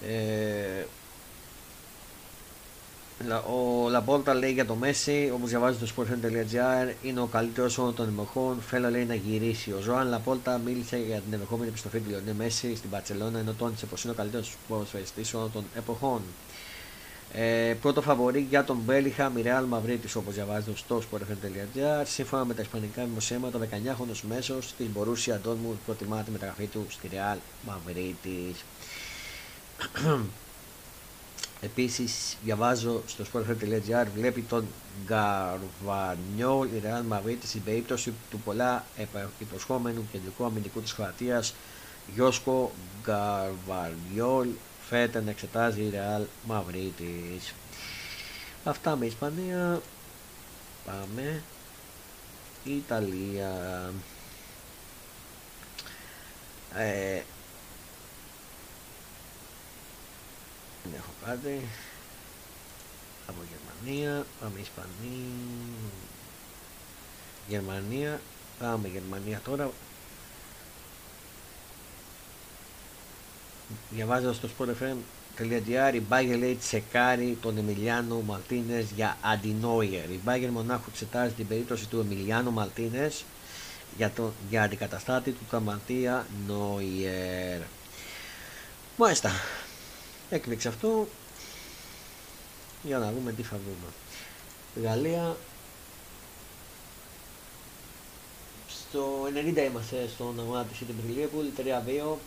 [0.07, 0.85] ε,
[3.29, 8.07] ο Λαπόρτα λέει για το Μέση, όπως διαβάζει το sportfm.gr, είναι ο καλύτερος όλων των
[8.07, 8.61] εποχών.
[8.61, 9.71] Θέλω λέει να γυρίσει.
[9.71, 13.85] Ο Ζωάν Λαπόρτα μίλησε για την ενδεχόμενη επιστροφή του Λιονέ Μέση στην Παρσελόνα, ενώ τόνισε
[13.85, 16.21] πως είναι ο καλύτερος ποδοσφαιριστής όλων των εποχών.
[17.33, 22.03] Ε, πρώτο φαβορή για τον Μπέλιχα, η Real Μαυρίτη, όπως διαβάζετε στος sportfm.gr.
[22.05, 26.85] Σύμφωνα με τα ισπανικά δημοσιεύματα, ο 19χρονο μέσος τη Μπορούσια Ντόρμουντ προτιμά τη μεταγραφή του
[26.89, 28.55] στη Real Μαυρίτη.
[31.63, 34.65] Επίσης διαβάζω στο sportfm.gr βλέπει τον
[35.05, 38.85] Γκαρβανιόλ η Real Madrid στην περίπτωση του πολλά
[39.39, 41.53] υποσχόμενου κεντρικού αμυντικού της Κροατίας
[42.13, 42.71] Γιώσκο
[43.03, 44.47] Γκαρβανιόλ
[44.91, 47.39] φαίνεται να εξετάζει η Real Madrid
[48.63, 49.81] Αυτά με Ισπανία
[50.85, 51.43] Πάμε
[52.63, 53.93] Ιταλία
[56.75, 57.21] ε,
[60.83, 61.67] Δεν έχω κάτι.
[63.27, 64.89] Από Γερμανία, πάμε Ισπανία.
[67.47, 68.21] Γερμανία,
[68.59, 69.71] πάμε Γερμανία τώρα.
[73.89, 80.09] Διαβάζω στο sportfm.gr η Μπάγκερ λέει τσεκάρει τον Εμιλιάνο Μαλτίνες για αντινόιερ.
[80.09, 83.23] Η Μπάγκερ μονάχου εξετάζει την περίπτωση του Εμιλιάνο Μαλτίνες
[83.97, 87.61] για, το, για αντικαταστάτη του Καμαντία Νόιερ.
[88.97, 89.31] Μάλιστα.
[90.29, 91.07] Έκρηξε αυτό.
[92.83, 94.87] Για να δούμε τι θα δούμε.
[94.87, 95.35] Γαλλία.
[98.67, 99.23] Στο
[99.55, 101.61] 90 είμαστε στον αγώνα της City Liverpool,
[102.13, 102.17] 3-2.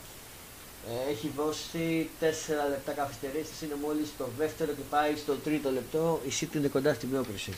[0.89, 2.25] Ε, έχει δώσει 4
[2.71, 6.21] λεπτά καθυστερήσεις, είναι μόλις το δεύτερο και πάει στο τρίτο λεπτό.
[6.29, 7.53] Η City είναι κοντά στην πρόκριση.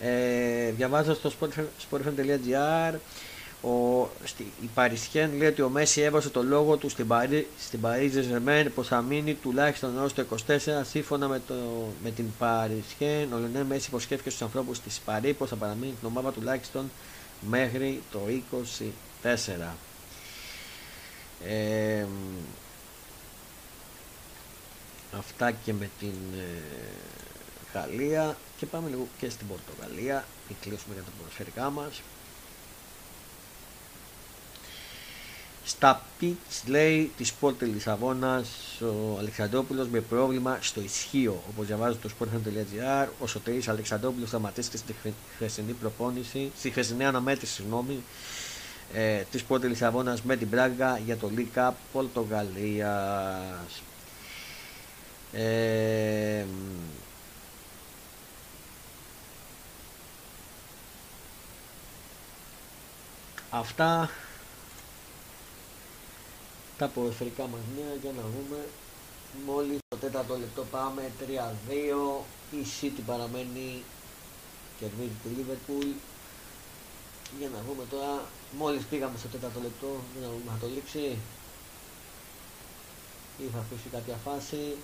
[0.00, 1.32] Ε, διαβάζω στο
[1.90, 2.94] sportfm.gr
[3.62, 7.80] ο, στη, η Παρισιέν λέει ότι ο Μέση έβασε το λόγο του στην, Παρί, στην
[7.80, 11.54] Παρίζε Ζερμέν πως θα μείνει τουλάχιστον έως το 24 σύμφωνα με, το,
[12.02, 13.32] με την Παρισιέν.
[13.32, 16.90] Ο Λενέ Μέση υποσχέθηκε στους ανθρώπους της Παρί πως θα παραμείνει την ομάδα τουλάχιστον
[17.48, 18.20] μέχρι το
[19.22, 19.87] 24.
[21.44, 22.06] Ε,
[25.18, 26.62] αυτά και με την ε,
[27.72, 32.00] Γαλλία και πάμε λίγο και στην Πορτογαλία και κλείσουμε για τα ποδοσφαιρικά μας.
[35.64, 38.48] Στα πιτς λέει της Sport Λισαβόνας
[38.80, 41.42] ο Αλεξανδρόπουλος με πρόβλημα στο ισχύο.
[41.48, 44.94] Όπως διαβάζει το sport.gr, ο Σωτήρης Αλεξανδρόπουλος σταματήθηκε στη
[45.34, 48.02] χθεσινή προπόνηση, στη χθεσινή αναμέτρηση, συγγνώμη,
[48.92, 53.82] ε, της Sport Λισαβόνας με την Πράγκα για το League Cup Πορτογαλίας.
[55.32, 56.44] Ε,
[63.50, 64.10] αυτά
[66.78, 68.64] τα ποδοσφαιρικά μας νέα για να δούμε.
[69.46, 73.82] Μόλις το τέταρτο λεπτό πάμε 3-2 η City παραμένει
[74.78, 75.94] κερδίζει τη Liverpool.
[77.38, 78.22] Για να δούμε τώρα
[78.56, 81.18] μόλις πήγαμε στο τέταρτο λεπτό για να δούμε θα το λήξει
[83.38, 84.76] ή θα αφήσει κάποια φάση.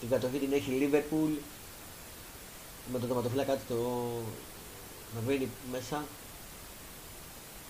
[0.00, 1.32] Την κατοχή την έχει η Liverpool
[2.92, 3.74] με το τερματοφύλακα το
[5.14, 6.04] να βρει μέσα.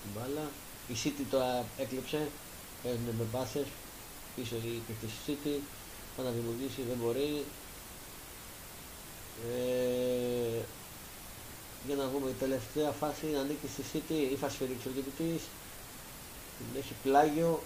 [0.03, 0.51] Την μπάλα.
[0.89, 2.29] Η City τώρα έκλειψε.
[2.83, 3.67] Παίζουν με μπάσες
[4.37, 5.61] πίσω η παίκτης City.
[6.17, 7.45] Θα να δημιουργήσει δεν μπορεί.
[9.49, 10.63] Ε,
[11.87, 15.43] για να δούμε η τελευταία φάση να ανήκει στη City ή θα σφυρίξει ο διαιτητής.
[16.59, 17.63] Την έχει πλάγιο.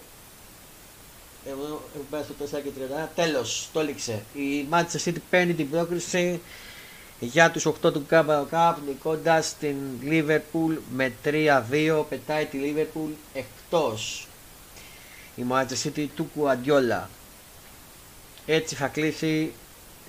[1.45, 2.69] Εδώ πέρα στο 4 και
[3.05, 4.23] 31 τέλος το έληξε.
[4.33, 6.41] Η Manchester City παίρνει την πρόκριση
[7.19, 14.27] για τους 8 του Carabao Cup νικώντας την Liverpool με 3-2 πετάει τη Liverpool εκτός.
[15.35, 17.09] Η Manchester City του Κουαντιόλα.
[18.45, 19.53] Έτσι θα κλείσει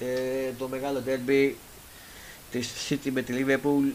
[0.01, 1.53] ε, το μεγάλο derby
[2.59, 3.93] της City με τη Liverpool.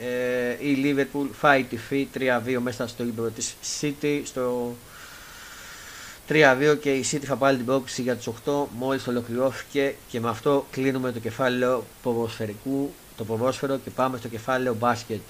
[0.00, 4.76] Ε, η Liverpool φάει τη φύ 3-2 μέσα στο γήπεδο της City στο
[6.28, 10.28] 3-2 και η City θα πάρει την πρόκληση για τους 8 μόλις ολοκληρώθηκε και με
[10.28, 15.20] αυτό κλείνουμε το κεφάλαιο ποδοσφαιρικού το ποδόσφαιρο και πάμε στο κεφάλαιο μπάσκετ.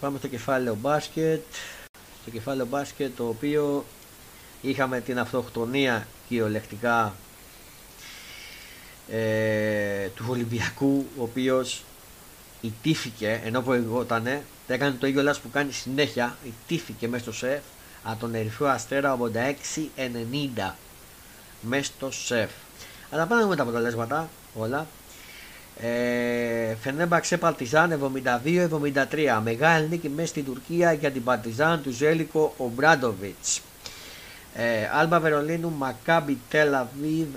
[0.00, 1.42] Πάμε στο κεφάλαιο μπάσκετ.
[2.22, 3.84] Στο κεφάλαιο μπάσκετ το οποίο
[4.62, 7.14] είχαμε την αυτοκτονία κυριολεκτικά
[9.12, 11.82] ε, του Ολυμπιακού ο οποίος
[12.60, 17.60] ιτήθηκε ενώ προηγότανε έκανε το ίδιο λάθος που κάνει συνέχεια ιτήθηκε μέσα στο σεφ
[18.02, 19.18] από τον Ερυθρό Αστέρα
[20.58, 20.70] 86-90
[21.60, 22.50] μέσα στο σεφ
[23.10, 24.86] αλλά πάμε με τα αποτελέσματα όλα
[25.80, 28.12] ε, Φενέμπαξε Παρτιζάν
[29.10, 29.40] 72-73.
[29.42, 33.60] Μεγάλη νίκη μέσα στην Τουρκία για την Παρτιζάν του Ζέλικο Ομπράντοβιτς.
[34.60, 37.28] Ε, Άλμπα Βερολίνου Μακάμπι Τελαβίβ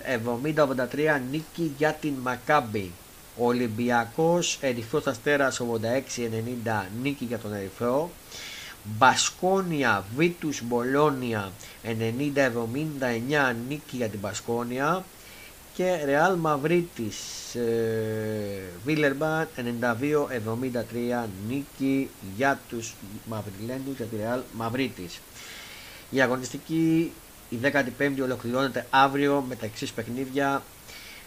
[0.45, 2.91] 70-83 νίκη για την Μακάμπι.
[3.37, 8.09] Ολυμπιακός Ερυθρός Αστέρας 86-90 νίκη για τον Ερυθρό.
[8.83, 11.51] Μπασκόνια Βίτους Μπολόνια
[11.83, 15.03] 90-79 νίκη για την Μπασκόνια
[15.73, 17.17] και Ρεάλ Μαυρίτης
[18.85, 22.93] Βίλερμπαν 92-73 νίκη για τους
[23.25, 25.19] Μαυριλέντους για τη Ρεάλ Μαυρίτης
[26.11, 27.11] η αγωνιστική
[27.49, 30.63] η 15η ολοκληρώνεται αύριο με τα εξής παιχνίδια.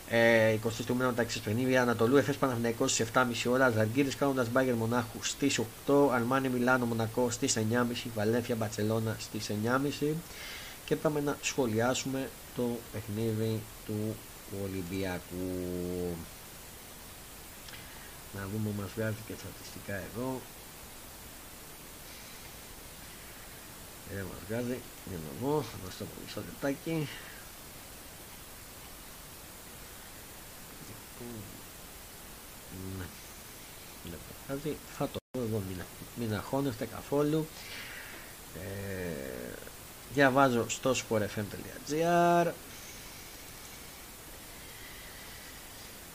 [0.09, 1.83] Ε, 20 του μήνα με τα εξής παιχνίδια.
[1.83, 3.71] Ανατολού Εφές Παναθηναϊκός στις 7.30 ώρα.
[3.71, 7.61] Ζαργκύρης κάνοντας Μπάγκερ Μονάχου στις 8 Αρμάνι Μιλάνο Μονακό στις 9.30
[8.15, 9.51] Βαλένθια Μπαρσελόνα στις
[10.01, 10.15] 9.30
[10.85, 14.17] και πάμε να σχολιάσουμε το παιχνίδι του
[14.51, 16.17] του Ολυμπιακού.
[18.35, 20.41] Να δούμε μας βγάζει και στατιστικά εδώ.
[24.13, 27.09] Δεν μας βγάζει, για να δω, θα δώσω το μισό λεπτάκι.
[32.99, 33.05] Ναι,
[34.05, 35.81] δεν βγάζει, θα το δω εδώ, μην,
[36.15, 37.47] μην αγχώνεστε καθόλου.
[38.55, 39.55] Ε,
[40.15, 42.51] διαβάζω στο sportfm.gr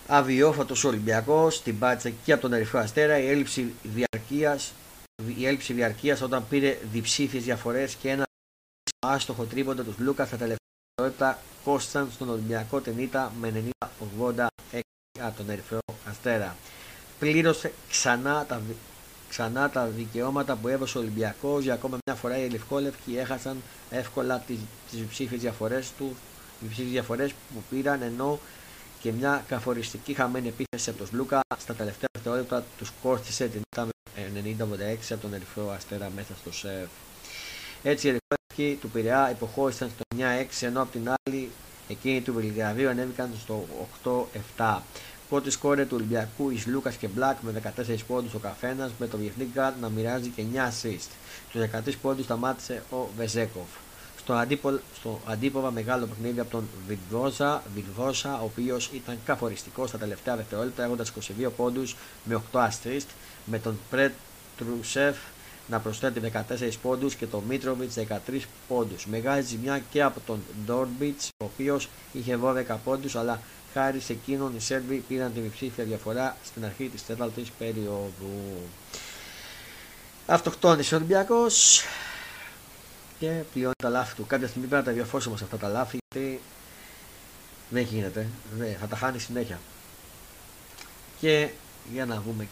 [0.07, 3.19] Αβιόφατο Ολυμπιακός, την πάτησε και από τον Ερυθρό Αστέρα.
[3.19, 4.73] Η έλλειψη διαρκείας
[5.27, 8.23] η έλλειψη διαρκείας όταν πήρε διψήφιες διαφορές και ένα
[8.99, 10.57] άστοχο τρίποντα τους Λούκα στα τελευταία
[11.01, 13.63] λεπτά κόστησαν στον Ολυμπιακό την ήττα με
[14.25, 14.79] 90-86
[15.19, 16.55] από τον Ερυθρό Αστέρα.
[17.19, 18.61] Πλήρωσε ξανά τα,
[19.29, 24.39] ξανά τα δικαιώματα που έδωσε ο Ολυμπιακός για ακόμα μια φορά οι Λευκόλευκοι έχασαν εύκολα
[24.39, 24.59] τις,
[24.91, 26.11] τις ψήφιες διαφορές τους
[26.61, 28.39] οι ψήφιες διαφορές που πήραν ενώ
[28.99, 33.61] και μια καθοριστική χαμένη επίθεση από τον Σλούκα στα τελευταία δευτερόλεπτα τους κόρτισε την
[34.59, 36.89] 90-86 από τον Ερυθρό Αστέρα μέσα στο σεφ.
[37.83, 40.03] Έτσι οι Ερυθρόλευκοι του Πειραιά υποχώρησαν στο
[40.61, 41.51] 9-6 ενώ από την άλλη
[41.87, 43.65] εκείνοι του Βελιγραδίου ανέβηκαν στο
[44.57, 44.79] 8-7.
[45.29, 49.17] Πρώτοι σκόρερ του Ολυμπιακού οι Σλούκας και Μπλακ με 14 πόντους ο καθένας με το
[49.17, 51.09] διεθνή γκάρτ να μοιράζει και 9 assist.
[51.51, 53.67] Τους 13 πόντους σταμάτησε ο Βεζένκοφ.
[54.29, 59.97] Στο, αντίπο, στο αντίποδα μεγάλο παιχνίδι από τον Βιλντόζα, Βιλντόζα ο οποίος ήταν καθοριστικός στα
[59.97, 61.13] τελευταία δευτερόλεπτα έχοντας
[61.45, 63.05] 22 πόντους με 8 assist,
[63.45, 65.17] με τον Πρέτρουσεφ
[65.67, 69.05] να προσθέτει 14 πόντους και τον Μίτροβιτς 13 πόντους.
[69.05, 73.39] Μεγάλη ζημιά και από τον Ντόρμπιτς, ο οποίος είχε 12 πόντους, αλλά
[73.73, 78.57] χάρη σε εκείνον οι Σέρβοι πήραν την υψήφια διαφορά στην αρχή της τέταρτης περίοδου.
[80.25, 81.83] Αυτοκτόνησε ο Ολυμπιακός
[83.19, 84.25] και πληρώνει τα λάθη του.
[84.27, 86.41] Κάποια στιγμή πρέπει να τα διαφώσουμε σε αυτά τα λάθη γιατί
[87.69, 88.27] δεν γίνεται.
[88.57, 89.59] Ναι, θα τα χάνει συνέχεια.
[91.19, 91.49] Και
[91.91, 92.47] για να δούμε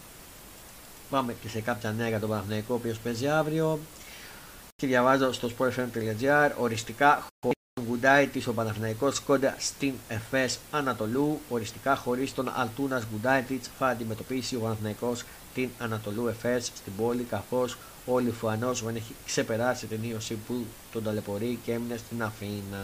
[1.10, 3.80] Πάμε και σε κάποια νέα για τον Παναθηναϊκό, ο οποίος παίζει αύριο.
[4.76, 11.40] Και διαβάζω στο sportfm.gr οριστικά χωρίς τον Γκουντάιτη ο Παναθηναϊκός κοντά στην ΕΦΕΣ Ανατολού.
[11.50, 17.78] Οριστικά χωρίς τον Αλτούνας Γκουντάιτη θα αντιμετωπίσει ο Παναθηναϊκός την Ανατολού ΕΦΕΣ στην πόλη καθώς
[18.08, 22.80] ο Λιφουανό δεν έχει ξεπεράσει την ίωση που τον ταλαιπωρεί και έμεινε στην Αθήνα.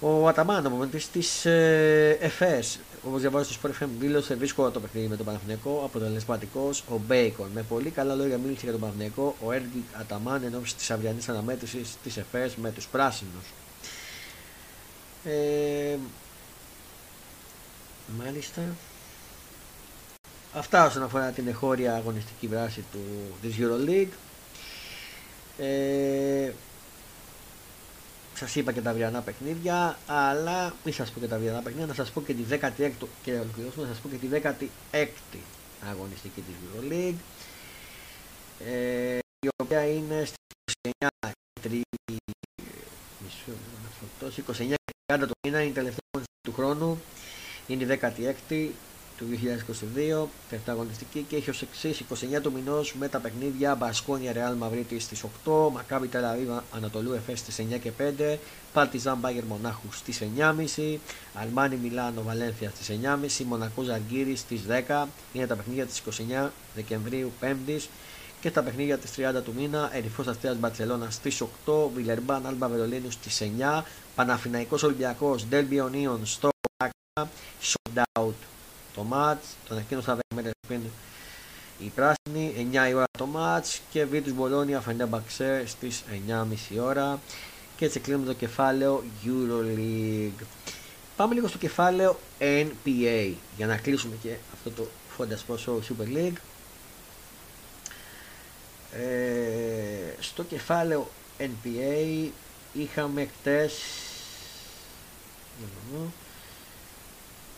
[0.00, 4.80] Ο Αταμάν, ο τη της ε, ΕΦΕΣ, όπως διαβάζει στο Sport FM, δήλωσε δύσκολο το
[4.80, 7.48] παιχνίδι με τον Παναθηναϊκό, αποτελεσματικός ο Μπέικον.
[7.54, 11.28] Με πολύ καλά λόγια μίλησε για τον Παναθηναϊκό ο Έργη Αταμάν εν ώψη της αυριανής
[11.28, 13.52] αναμέτρησης της ΕΦΕΣ με τους πράσινους.
[15.24, 15.96] Ε,
[18.18, 18.62] μάλιστα.
[20.52, 22.98] Αυτά όσον αφορά την εχώρια αγωνιστική δράση του,
[23.42, 24.08] της EuroLeague.
[25.58, 26.52] Ε,
[28.46, 32.04] Σα είπα και τα αυριανά παιχνίδια, αλλά μην σα πω και τα αυριανά παιχνίδια, να
[32.04, 32.90] σα πω και τη 16η
[33.22, 35.38] και ολοκληρώσουμε, να σα πω και τη 16η
[35.90, 37.14] αγωνιστική τη EuroLeague,
[38.66, 41.08] ε, η οποία είναι στι 29
[43.24, 43.52] μισό,
[44.58, 44.74] 29
[45.12, 47.00] 30 το μήνα, είναι η τελευταία του χρόνου,
[47.66, 48.68] είναι η 16η
[49.18, 49.26] του
[50.50, 52.02] 2022, αγωνιστική και έχει ως εξής
[52.36, 57.38] 29 του μηνός με τα παιχνίδια Μπασκόνια Ρεάλ Μαυρίτη στις 8, Μακάβι Τελαβίβα Ανατολού Εφές
[57.38, 58.38] στις 9 και 5,
[58.72, 60.98] Παρτιζάν Μπάγκερ Μονάχου στις 9.30,
[61.34, 62.98] Αλμάνι Μιλάνο Βαλένθια στις
[63.40, 66.02] 9.30, Μονακός Ζαργκύρι στις 10, είναι τα παιχνίδια της
[66.44, 67.80] 29 Δεκεμβρίου 5η
[68.40, 73.10] και τα παιχνίδια της 30 του μήνα, Ερυφό Αστέας Μπαρσελόνα στις 8, Βιλερμπάν Άλμπα Βερολίνου
[73.10, 73.82] στις 9,
[74.14, 76.48] Παναφυναϊκό Ολυμπιακός Ντέλμπι Ονίων στο
[77.62, 78.57] Sold Out
[78.98, 80.80] το μάτς, τον ανακοίνωσα 10 μέρες πριν
[81.78, 87.20] η πράσινη, 9 η ώρα το μάτς και Βίτους Μπολόνια Φενέμπαξε στις 9.30 ώρα
[87.76, 90.44] και έτσι κλείνουμε το κεφάλαιο EuroLeague.
[91.16, 96.36] Πάμε λίγο στο κεφάλαιο NBA για να κλείσουμε και αυτό το φόντας Super League.
[98.92, 102.28] Ε, στο κεφάλαιο NBA
[102.72, 103.72] είχαμε χτες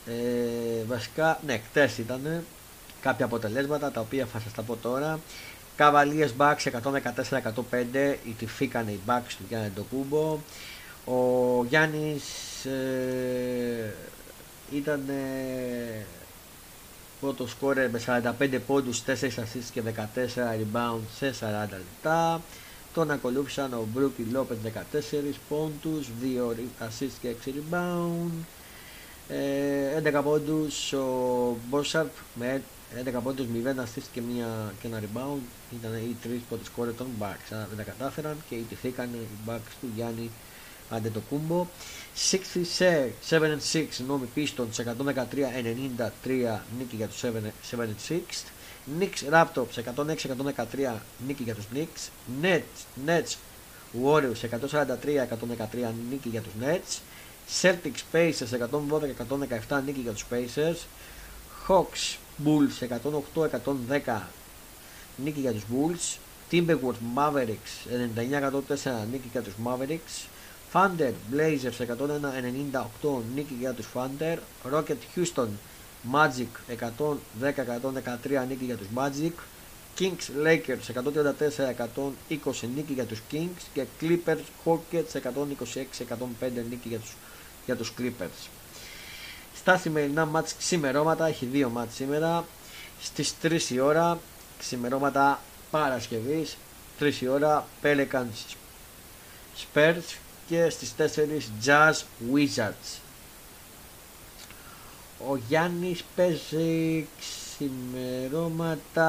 [0.05, 2.43] ε, βασικά, ναι, χτες ήταν
[3.01, 5.19] κάποια αποτελέσματα τα οποία θα σας τα πω τώρα.
[5.77, 6.71] Cavaliers Bucks
[7.73, 10.39] 114-105, ιτηθήκανε οι Bucks του Γιάννη Ντοκούμπο.
[11.05, 12.23] Ο Γιάννης
[12.65, 13.93] ε,
[14.71, 16.05] ήταν ε,
[17.19, 18.01] πρώτο σκόρερ με
[18.39, 19.91] 45 πόντους, 4 assists και 14
[20.35, 22.41] rebound σε 40 λεπτά.
[22.93, 24.69] Τον ακολούθησαν ο Μπρούκι Λόπετ 14
[25.49, 28.45] πόντους, 2 assists και 6 rebound.
[29.31, 32.61] 11 ε, πόντους ο Μπόσαρπ με
[33.05, 35.41] 11 πόντους 0 assist και, μια, και ένα rebound.
[35.79, 39.89] Ήταν οι τρεις πρώτες κόρες των Bucks δεν τα κατάφεραν και ιτηθήκαν οι Bucks του
[39.95, 40.29] Γιάννη
[40.89, 41.67] Αντετοκούμπο.
[42.31, 42.37] 7-6
[44.07, 47.23] νόμι Pistons 113-93 νίκη για τους
[47.71, 48.19] 76
[48.99, 50.95] Knicks Raptors 106-113
[51.27, 52.09] νίκη για τους Knicks.
[52.41, 53.35] Nets, Nets
[54.03, 56.99] Warriors 143-113 νίκη για τους Nets
[57.61, 58.51] Celtics Pacers
[59.69, 60.77] 112-117 νίκη για τους Pacers
[61.67, 62.87] Hawks Bulls
[64.05, 64.21] 108-110
[65.15, 66.17] νίκη για τους Bulls
[66.51, 67.73] Timberwolves Mavericks
[68.15, 70.27] 99-104 νίκη για τους Mavericks
[70.73, 71.85] Thunder Blazers
[73.01, 74.37] 101-98 νίκη για τους Thunder
[74.71, 75.47] Rocket Houston
[76.11, 76.75] Magic
[77.41, 79.31] 110-113 νίκη για τους Magic
[79.99, 80.85] Kings Lakers
[82.29, 87.15] 134-120 νίκη για τους Kings και Clippers Hawkets 126-105 νίκη για τους
[87.71, 88.49] για τους Clippers.
[89.55, 92.45] Στα σημερινά μάτς ξημερώματα, έχει δύο μάτς σήμερα.
[93.01, 94.19] στις 3 η ώρα
[94.59, 95.39] ξημερώματα
[95.71, 96.57] Παρασκευής
[96.99, 98.55] 3 η ώρα Pelicans
[99.57, 100.17] Spurs
[100.47, 101.93] και στις 4 Jazz
[102.33, 102.99] Wizards
[105.29, 109.01] ο Γιάννης παίζει ξημερώματα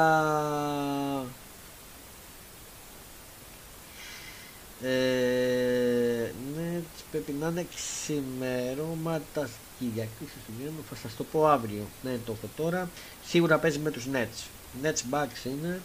[4.82, 6.80] ε, ναι,
[7.10, 11.86] πρέπει να είναι ξημερώματα Κυριακή στο θα σας το πω αύριο.
[12.02, 12.90] Ναι, το έχω τώρα.
[13.26, 14.46] Σίγουρα παίζει με τους Nets.
[14.82, 15.80] Nets Bucks είναι.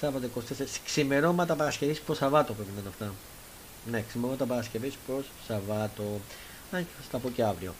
[0.00, 0.40] Σάββατο 24.
[0.84, 3.14] Ξημερώματα Παρασκευής προς Σαββάτο πρέπει να είναι αυτά.
[3.90, 6.20] Ναι, ξημερώματα Παρασκευής προς Σαββάτο.
[6.70, 7.74] Αν και θα σας τα πω και αύριο.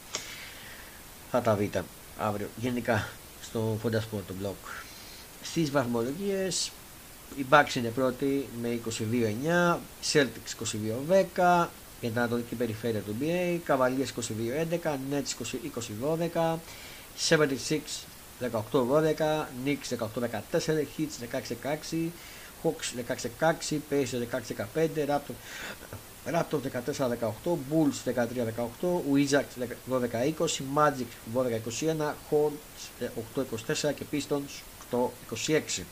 [1.31, 1.83] Θα τα δείτε
[2.19, 2.47] αύριο.
[2.57, 3.07] Γενικά
[3.41, 4.69] στο Fondasport το blog.
[5.41, 6.71] Στις βαθμολογίες
[7.35, 9.77] η Bucks είναι πρώτη με 22-9,
[10.13, 10.63] Celtics
[11.09, 11.67] 22-10
[12.01, 14.09] για την ανατολική περιφέρεια του NBA, Cavaliers
[14.81, 15.31] 22-11, Nets
[16.33, 16.57] 20-12,
[17.17, 17.79] 76
[18.41, 22.11] 18-12, Knicks 18-14, Hits 16-16,
[22.63, 25.35] Hawks 16-16, Pacers 16-15, Raptors
[26.25, 29.53] Raptors 14-18, Bulls 13-18, Wizards
[29.87, 32.83] 12-20, Magic 12-21, Hornets
[33.35, 34.61] 8-24 και Pistons
[34.91, 35.83] 8-26.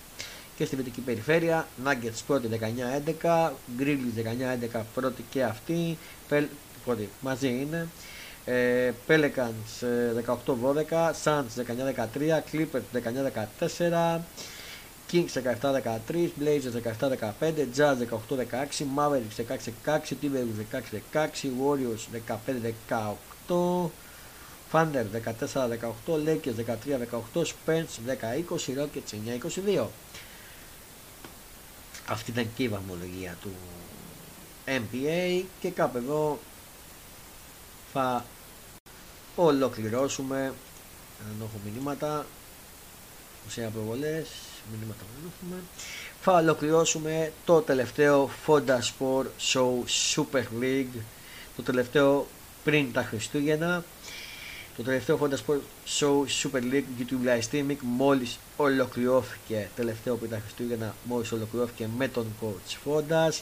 [0.64, 2.47] Και στη βυτική περιφέρεια, Nuggets πρώτη
[3.24, 5.97] 19-11, Grizzlies 19-11 πρώτη και αυτή,
[6.86, 7.88] πρώτη μαζί είναι,
[8.45, 9.86] ε, Pelicans
[10.26, 14.20] 18-12, Suns 19-13, Clippers 19-14,
[15.11, 20.59] Kings 17-13, Blazers 17-15, Jazz 18-16, Mavericks 16-16, Timberwolves
[21.14, 22.07] 16-16, Warriors
[23.47, 23.89] 15-18,
[24.72, 29.89] Thunder 14-18, Lakers 13-18, Spence 10-20, Rockets 9-22.
[32.08, 33.51] Αυτή ήταν και η βαθμολογία του
[34.66, 36.39] NBA και κάπου εδώ
[37.93, 38.26] θα
[39.36, 40.54] ολοκληρώσουμε.
[41.26, 42.26] Αν έχω μηνύματα
[43.47, 44.28] ουσία προβολές
[44.72, 45.62] μηνύματα που έχουμε
[46.22, 49.84] θα ολοκληρώσουμε το τελευταίο Fonda Sport Show
[50.16, 51.01] Super League
[51.56, 52.28] το τελευταίο
[52.64, 53.84] πριν τα Χριστούγεννα
[54.78, 55.60] το τελευταίο Fonda Sport
[56.00, 59.70] Show Super League YouTube Live Streaming μόλις ολοκληρώθηκε.
[59.76, 63.40] Τελευταίο πριν τα Χριστούγεννα μόλις ολοκληρώθηκε με τον coach Fondas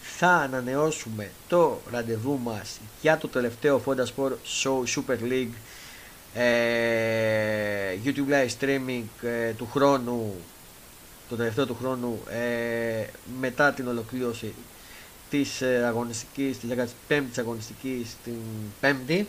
[0.00, 5.54] θα ανανεώσουμε το ραντεβού μας για το τελευταίο Fonda Sport Show Super League
[6.34, 10.34] ε, YouTube Live Streaming ε, του χρόνου
[11.28, 13.04] το τελευταίο του χρόνου ε,
[13.40, 14.54] μετά την ολοκλήρωση
[15.30, 16.70] της ε, αγωνιστικής, της
[17.08, 18.40] 15ης αγωνιστικής την
[18.80, 19.24] 5η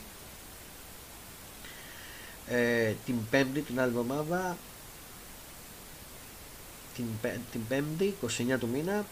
[2.50, 4.58] ε, την 5η την άλλη εβδομάδα
[6.96, 7.06] την,
[7.52, 7.62] την
[8.00, 8.12] 5η
[8.56, 9.06] 29 του μήνα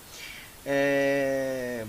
[0.63, 1.83] ε,